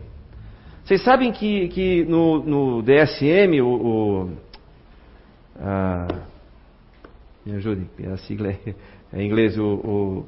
Vocês 0.84 1.02
sabem 1.02 1.32
que, 1.32 1.68
que 1.68 2.04
no, 2.04 2.42
no 2.44 2.82
DSM, 2.82 3.60
o, 3.60 3.68
o 3.68 4.30
ah, 5.58 6.06
me 7.44 7.56
ajudem, 7.56 7.88
a 8.12 8.16
sigla 8.18 8.50
é, 8.50 8.74
é 9.12 9.22
em 9.22 9.26
inglês, 9.26 9.58
o, 9.58 9.64
o 9.64 10.26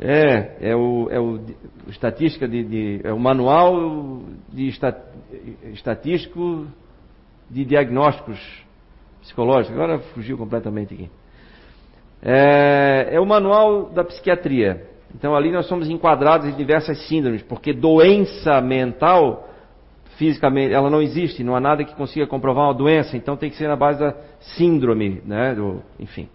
é, 0.00 0.70
é 0.70 0.76
o, 0.76 1.08
é 1.10 1.18
o 1.18 1.40
estatística 1.88 2.46
de, 2.46 2.64
de, 2.64 3.00
é 3.04 3.12
o 3.12 3.18
manual 3.18 4.22
de 4.52 4.68
estat, 4.68 5.00
estatístico 5.72 6.66
de 7.50 7.64
diagnósticos 7.64 8.65
psicológicos. 9.26 9.76
Agora 9.76 9.98
fugiu 10.14 10.38
completamente 10.38 10.94
aqui. 10.94 11.10
É, 12.22 13.08
é 13.12 13.20
o 13.20 13.26
manual 13.26 13.90
da 13.90 14.02
psiquiatria. 14.02 14.88
Então 15.14 15.34
ali 15.34 15.50
nós 15.50 15.66
somos 15.66 15.88
enquadrados 15.88 16.48
em 16.48 16.52
diversas 16.52 17.06
síndromes, 17.06 17.42
porque 17.42 17.72
doença 17.72 18.60
mental 18.60 19.48
fisicamente 20.16 20.72
ela 20.72 20.88
não 20.88 21.02
existe, 21.02 21.44
não 21.44 21.54
há 21.54 21.60
nada 21.60 21.84
que 21.84 21.94
consiga 21.94 22.26
comprovar 22.26 22.64
uma 22.64 22.74
doença, 22.74 23.16
então 23.16 23.36
tem 23.36 23.50
que 23.50 23.56
ser 23.56 23.68
na 23.68 23.76
base 23.76 24.00
da 24.00 24.14
síndrome, 24.56 25.20
né, 25.26 25.54
do, 25.54 25.82
enfim, 26.00 26.28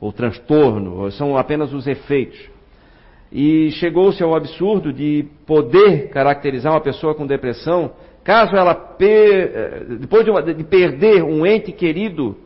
ou 0.00 0.12
transtorno, 0.12 1.10
são 1.12 1.36
apenas 1.36 1.72
os 1.72 1.86
efeitos. 1.86 2.40
E 3.32 3.70
chegou-se 3.72 4.20
ao 4.20 4.34
absurdo 4.34 4.92
de 4.92 5.26
poder 5.46 6.08
caracterizar 6.08 6.72
uma 6.72 6.80
pessoa 6.80 7.14
com 7.14 7.24
depressão, 7.24 7.92
caso 8.30 8.54
ela, 8.54 8.76
per... 8.76 9.08
Eh, 9.08 9.84
depois 9.98 10.24
de, 10.24 10.30
uma, 10.30 10.40
de, 10.40 10.62
perder 10.62 11.24
um 11.24 11.44
ente 11.44 11.72
querido, 11.72 12.36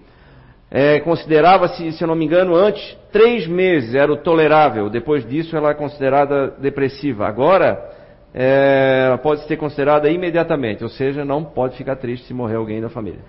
é, 0.71 0.99
considerava-se, 1.01 1.93
se 1.93 2.03
eu 2.03 2.09
não 2.09 2.15
me 2.15 2.25
engano, 2.25 2.55
antes, 2.55 2.97
três 3.13 3.47
meses 3.47 3.95
era 3.95 4.11
o 4.11 4.17
tolerável, 4.17 4.89
depois 4.89 5.29
disso 5.29 5.55
ela 5.55 5.73
é 5.73 5.75
considerada 5.75 6.49
depressiva. 6.59 7.27
Agora, 7.27 7.87
é, 8.33 9.05
ela 9.09 9.19
pode 9.19 9.47
ser 9.47 9.59
considerada 9.59 10.09
imediatamente, 10.09 10.83
ou 10.83 10.89
seja, 10.89 11.23
não 11.23 11.45
pode 11.45 11.77
ficar 11.77 11.97
triste 11.97 12.27
se 12.27 12.33
morrer 12.33 12.57
alguém 12.57 12.81
da 12.81 12.89
família. 12.89 13.21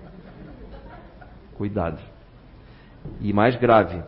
Cuidado. 1.58 1.98
E 3.20 3.34
mais 3.34 3.54
grave, 3.56 4.02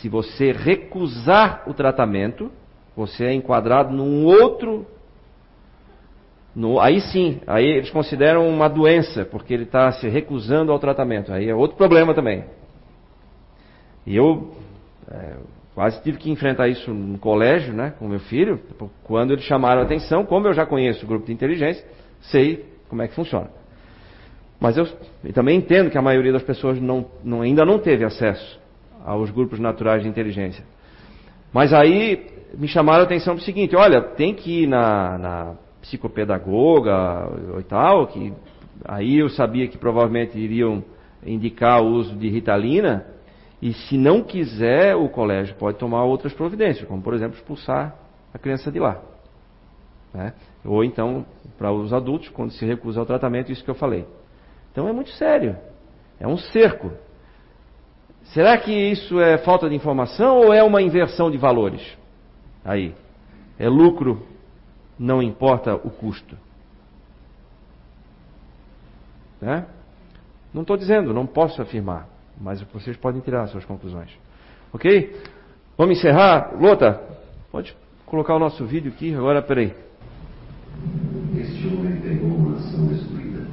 se 0.00 0.08
você 0.08 0.50
recusar 0.50 1.62
o 1.68 1.72
tratamento, 1.72 2.50
você 2.96 3.26
é 3.26 3.32
enquadrado 3.32 3.94
num 3.94 4.24
outro. 4.24 4.86
No, 6.54 6.78
aí 6.78 7.00
sim, 7.00 7.40
aí 7.46 7.66
eles 7.66 7.90
consideram 7.90 8.48
uma 8.48 8.68
doença, 8.68 9.24
porque 9.24 9.52
ele 9.52 9.64
está 9.64 9.90
se 9.92 10.08
recusando 10.08 10.70
ao 10.70 10.78
tratamento. 10.78 11.32
Aí 11.32 11.48
é 11.48 11.54
outro 11.54 11.76
problema 11.76 12.14
também. 12.14 12.44
E 14.06 14.14
eu 14.14 14.54
é, 15.10 15.36
quase 15.74 16.00
tive 16.02 16.18
que 16.18 16.30
enfrentar 16.30 16.68
isso 16.68 16.92
no 16.92 17.18
colégio, 17.18 17.74
né, 17.74 17.94
com 17.98 18.06
meu 18.06 18.20
filho, 18.20 18.60
quando 19.02 19.32
eles 19.32 19.44
chamaram 19.44 19.82
a 19.82 19.84
atenção. 19.84 20.24
Como 20.24 20.46
eu 20.46 20.52
já 20.52 20.64
conheço 20.64 21.04
o 21.04 21.08
grupo 21.08 21.26
de 21.26 21.32
inteligência, 21.32 21.84
sei 22.20 22.64
como 22.88 23.02
é 23.02 23.08
que 23.08 23.14
funciona. 23.14 23.50
Mas 24.60 24.76
eu, 24.76 24.86
eu 25.24 25.32
também 25.32 25.58
entendo 25.58 25.90
que 25.90 25.98
a 25.98 26.02
maioria 26.02 26.32
das 26.32 26.42
pessoas 26.42 26.80
não, 26.80 27.06
não, 27.24 27.42
ainda 27.42 27.64
não 27.64 27.80
teve 27.80 28.04
acesso 28.04 28.60
aos 29.04 29.30
grupos 29.30 29.58
naturais 29.58 30.02
de 30.02 30.08
inteligência. 30.08 30.64
Mas 31.52 31.72
aí 31.72 32.26
me 32.56 32.68
chamaram 32.68 33.00
a 33.00 33.04
atenção 33.04 33.34
para 33.34 33.42
o 33.42 33.44
seguinte: 33.44 33.74
olha, 33.74 34.00
tem 34.00 34.32
que 34.32 34.62
ir 34.62 34.66
na, 34.66 35.18
na 35.18 35.54
psicopedagoga 35.84 37.30
e 37.60 37.62
tal, 37.64 38.06
que 38.06 38.32
aí 38.84 39.18
eu 39.18 39.28
sabia 39.28 39.68
que 39.68 39.76
provavelmente 39.76 40.38
iriam 40.38 40.82
indicar 41.24 41.82
o 41.82 41.86
uso 41.86 42.16
de 42.16 42.28
ritalina, 42.28 43.06
e 43.60 43.72
se 43.72 43.96
não 43.96 44.22
quiser, 44.22 44.96
o 44.96 45.08
colégio 45.08 45.54
pode 45.56 45.78
tomar 45.78 46.04
outras 46.04 46.32
providências, 46.32 46.86
como 46.88 47.02
por 47.02 47.14
exemplo 47.14 47.36
expulsar 47.36 47.96
a 48.32 48.38
criança 48.38 48.70
de 48.70 48.78
lá. 48.78 49.00
Né? 50.12 50.32
Ou 50.64 50.84
então, 50.84 51.24
para 51.58 51.72
os 51.72 51.92
adultos, 51.92 52.28
quando 52.28 52.52
se 52.52 52.64
recusa 52.64 53.00
ao 53.00 53.06
tratamento, 53.06 53.52
isso 53.52 53.64
que 53.64 53.70
eu 53.70 53.74
falei. 53.74 54.06
Então 54.72 54.88
é 54.88 54.92
muito 54.92 55.10
sério. 55.10 55.56
É 56.18 56.26
um 56.26 56.36
cerco. 56.36 56.92
Será 58.24 58.56
que 58.56 58.72
isso 58.72 59.20
é 59.20 59.38
falta 59.38 59.68
de 59.68 59.74
informação 59.74 60.38
ou 60.38 60.52
é 60.52 60.62
uma 60.62 60.80
inversão 60.80 61.30
de 61.30 61.36
valores? 61.36 61.82
Aí. 62.64 62.94
É 63.58 63.68
lucro, 63.68 64.26
não 64.98 65.22
importa 65.22 65.74
o 65.74 65.90
custo. 65.90 66.36
Né? 69.40 69.66
Não 70.52 70.62
estou 70.62 70.76
dizendo, 70.76 71.12
não 71.12 71.26
posso 71.26 71.60
afirmar, 71.60 72.08
mas 72.40 72.62
vocês 72.72 72.96
podem 72.96 73.20
tirar 73.20 73.46
suas 73.48 73.64
conclusões. 73.64 74.10
Ok? 74.72 75.20
Vamos 75.76 75.98
encerrar? 75.98 76.54
Lota, 76.58 77.00
pode 77.50 77.76
colocar 78.06 78.36
o 78.36 78.38
nosso 78.38 78.64
vídeo 78.64 78.92
aqui 78.92 79.14
agora, 79.14 79.42
peraí. 79.42 79.74
Este 81.36 81.66
homem 81.66 82.00
pegou 82.00 82.28
uma 82.28 82.50
nação 82.52 82.86
destruída, 82.86 83.46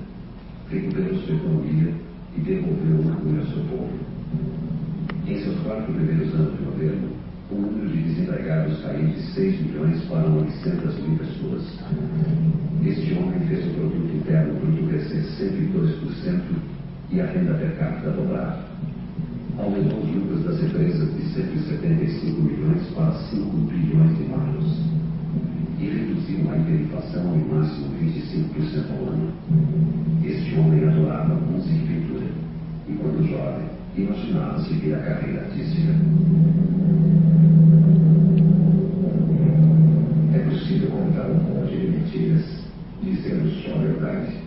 recuperou 0.70 1.16
sua 1.20 1.36
economia 1.36 1.94
e 2.38 2.42
devolveu 2.42 3.02
uma 3.02 3.16
cura 3.16 3.40
ao 3.40 3.48
seu 3.48 3.64
povo. 3.64 4.00
Em 5.28 5.44
seus 5.44 5.60
quatro 5.62 5.94
primeiros 5.94 6.34
anos 6.36 6.51
o 6.51 6.51
desempregados 8.32 8.82
caiu 8.82 9.08
de 9.08 9.22
6 9.34 9.62
milhões 9.62 10.02
para 10.06 10.30
900 10.30 11.00
mil 11.00 11.18
pessoas. 11.18 11.64
Este 12.86 13.14
homem 13.14 13.40
fez 13.48 13.66
o 13.68 13.70
produto 13.72 14.16
interno 14.16 14.54
bruto 14.60 14.88
crescer 14.88 15.24
102% 15.38 16.42
e 17.12 17.22
a 17.22 17.26
renda 17.26 17.54
per 17.56 17.78
capita 17.78 18.12
dobrar. 18.12 18.66
Aumentou 19.58 20.00
os 20.00 20.16
lucros 20.16 20.44
das 20.46 20.64
empresas 20.64 21.14
de 21.14 21.24
175 21.34 22.42
milhões 22.42 22.84
para 22.96 23.12
5 23.12 23.58
bilhões 23.68 24.18
de 24.18 24.24
dólares. 24.24 25.02
E 25.80 25.86
reduziu 25.86 26.52
a 26.52 26.58
hiperinflação 26.58 27.36
em 27.36 27.54
máximo 27.54 27.88
25% 28.00 28.92
ao 28.92 29.14
ano. 29.14 29.34
Este 30.24 30.58
homem 30.58 30.88
adorava 30.88 31.36
música 31.36 31.76
e 31.76 31.88
pintura. 31.88 32.28
E 32.88 32.94
quando 32.94 33.28
jovem, 33.28 33.68
imaginava 33.98 34.64
seguir 34.64 34.94
a 34.94 35.00
carreira 35.00 35.42
artística. 35.42 35.92
contar 41.12 41.28
um 41.30 41.36
monte 41.36 41.78
de 41.78 41.88
mentiras, 41.88 42.46
dizendo 43.02 43.50
só 43.62 43.76
a 43.76 43.80
verdade. 43.80 44.38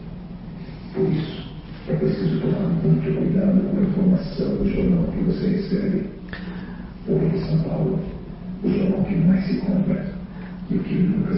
Por 0.94 1.08
isso, 1.10 1.44
é 1.88 1.94
preciso 1.94 2.40
tomar 2.40 2.68
muito 2.68 3.18
cuidado 3.18 3.60
com 3.70 3.78
a 3.78 3.82
informação 3.82 4.56
do 4.56 4.68
jornal 4.68 5.04
que 5.12 5.24
você 5.24 5.48
recebe. 5.48 6.10
Folha 7.06 7.28
de 7.28 7.38
São 7.40 7.62
Paulo, 7.64 8.00
o 8.62 8.68
jornal 8.68 9.04
que 9.04 9.14
mais 9.16 9.46
se 9.46 9.60
compra 9.60 10.14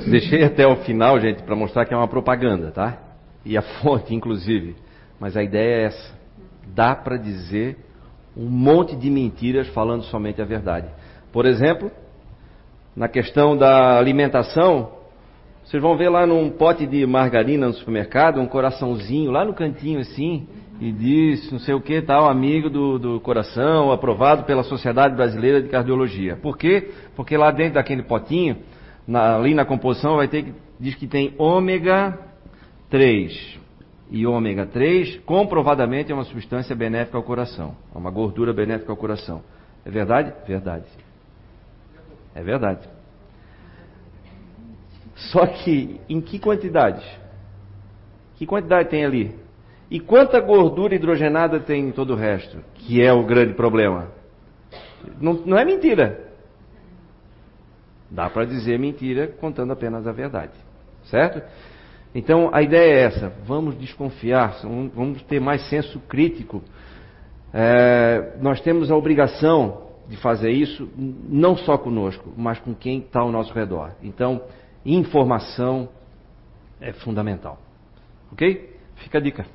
Deixei 0.09 0.45
até 0.45 0.67
o 0.67 0.77
final, 0.77 1.19
gente, 1.21 1.43
para 1.43 1.57
mostrar 1.57 1.85
que 1.85 1.93
é 1.93 1.97
uma 1.97 2.09
propaganda, 2.09 2.71
tá? 2.71 2.99
E 3.45 3.57
a 3.57 3.63
fonte, 3.83 4.15
inclusive. 4.15 4.77
Mas 5.19 5.37
a 5.37 5.43
ideia 5.43 5.83
é 5.83 5.85
essa. 5.87 6.15
Dá 6.75 6.95
para 6.95 7.17
dizer 7.17 7.77
um 8.37 8.49
monte 8.49 8.95
de 8.95 9.11
mentiras 9.11 9.67
falando 9.69 10.05
somente 10.05 10.41
a 10.41 10.45
verdade. 10.45 10.89
Por 11.33 11.47
exemplo, 11.47 11.91
na 12.95 13.09
questão 13.09 13.57
da 13.57 13.99
alimentação, 13.99 14.91
vocês 15.67 15.83
vão 15.83 15.97
ver 15.97 16.09
lá 16.09 16.25
num 16.25 16.49
pote 16.49 16.87
de 16.87 17.05
margarina 17.05 17.67
no 17.67 17.75
supermercado, 17.75 18.41
um 18.41 18.47
coraçãozinho 18.47 19.33
lá 19.33 19.45
no 19.45 19.53
cantinho 19.53 19.99
assim, 19.99 20.47
e 20.81 20.93
diz 20.93 21.51
não 21.51 21.59
sei 21.59 21.75
o 21.75 21.81
que 21.81 22.01
tal, 22.01 22.31
amigo 22.31 22.71
do, 22.71 23.01
do 23.01 23.21
coração, 23.21 23.91
aprovado 23.91 24.45
pela 24.45 24.63
Sociedade 24.63 25.17
Brasileira 25.17 25.61
de 25.61 25.69
Cardiologia. 25.69 26.37
Por 26.37 26.57
quê? 26.57 26.93
Porque 27.17 27.37
lá 27.37 27.51
dentro 27.51 27.75
daquele 27.75 28.05
potinho, 28.05 28.59
na, 29.09 29.35
ali 29.35 29.55
na 29.55 29.65
composição, 29.65 30.17
vai 30.17 30.29
ter 30.29 30.55
diz 30.79 30.95
que 30.95 31.09
tem 31.09 31.35
ômega 31.37 32.17
3. 32.89 33.59
E 34.13 34.25
ômega 34.25 34.67
3 34.67 35.17
comprovadamente 35.27 36.13
é 36.13 36.15
uma 36.15 36.23
substância 36.23 36.77
benéfica 36.77 37.17
ao 37.17 37.25
coração, 37.25 37.75
é 37.93 37.99
uma 37.99 38.13
gordura 38.13 38.53
benéfica 38.53 38.93
ao 38.93 38.97
coração. 38.97 39.43
É 39.85 39.91
verdade? 39.91 40.33
Verdade. 40.47 40.85
É 42.37 42.43
verdade. 42.45 42.96
Só 45.17 45.47
que 45.47 45.99
em 46.09 46.21
que 46.21 46.39
quantidade? 46.39 47.05
Que 48.37 48.47
quantidade 48.47 48.91
tem 48.91 49.05
ali? 49.05 49.35
E 49.91 49.99
quanta 49.99 50.39
gordura 50.41 50.95
hidrogenada 50.95 51.59
tem 51.59 51.89
em 51.89 51.93
todo 51.93 52.13
o 52.13 52.17
resto? 52.17 52.59
Que 52.75 53.03
é 53.03 53.13
o 53.13 53.25
grande 53.25 53.55
problema. 53.55 54.09
Não, 55.19 55.33
não 55.33 55.59
é 55.59 55.65
mentira. 55.65 56.27
Dá 58.11 58.29
para 58.29 58.45
dizer 58.45 58.79
mentira 58.79 59.27
contando 59.27 59.73
apenas 59.73 60.07
a 60.07 60.13
verdade. 60.13 60.53
Certo? 61.05 61.43
Então 62.15 62.51
a 62.53 62.61
ideia 62.61 62.93
é 62.93 63.03
essa: 63.05 63.33
vamos 63.47 63.79
desconfiar, 63.79 64.61
vamos 64.95 65.23
ter 65.23 65.41
mais 65.41 65.67
senso 65.71 65.99
crítico. 66.01 66.63
É, 67.55 68.35
nós 68.41 68.61
temos 68.61 68.91
a 68.91 68.97
obrigação 68.97 69.87
de 70.09 70.17
fazer 70.19 70.51
isso, 70.51 70.89
não 70.97 71.57
só 71.57 71.79
conosco, 71.79 72.33
mas 72.37 72.59
com 72.59 72.75
quem 72.75 72.99
está 72.99 73.21
ao 73.21 73.33
nosso 73.33 73.53
redor. 73.55 73.93
Então, 74.03 74.43
informação 74.95 75.89
é 76.81 76.93
fundamental. 76.93 77.59
Ok? 78.33 78.79
Fica 78.97 79.19
a 79.19 79.21
dica. 79.21 79.47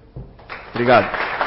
Obrigado. 0.74 1.41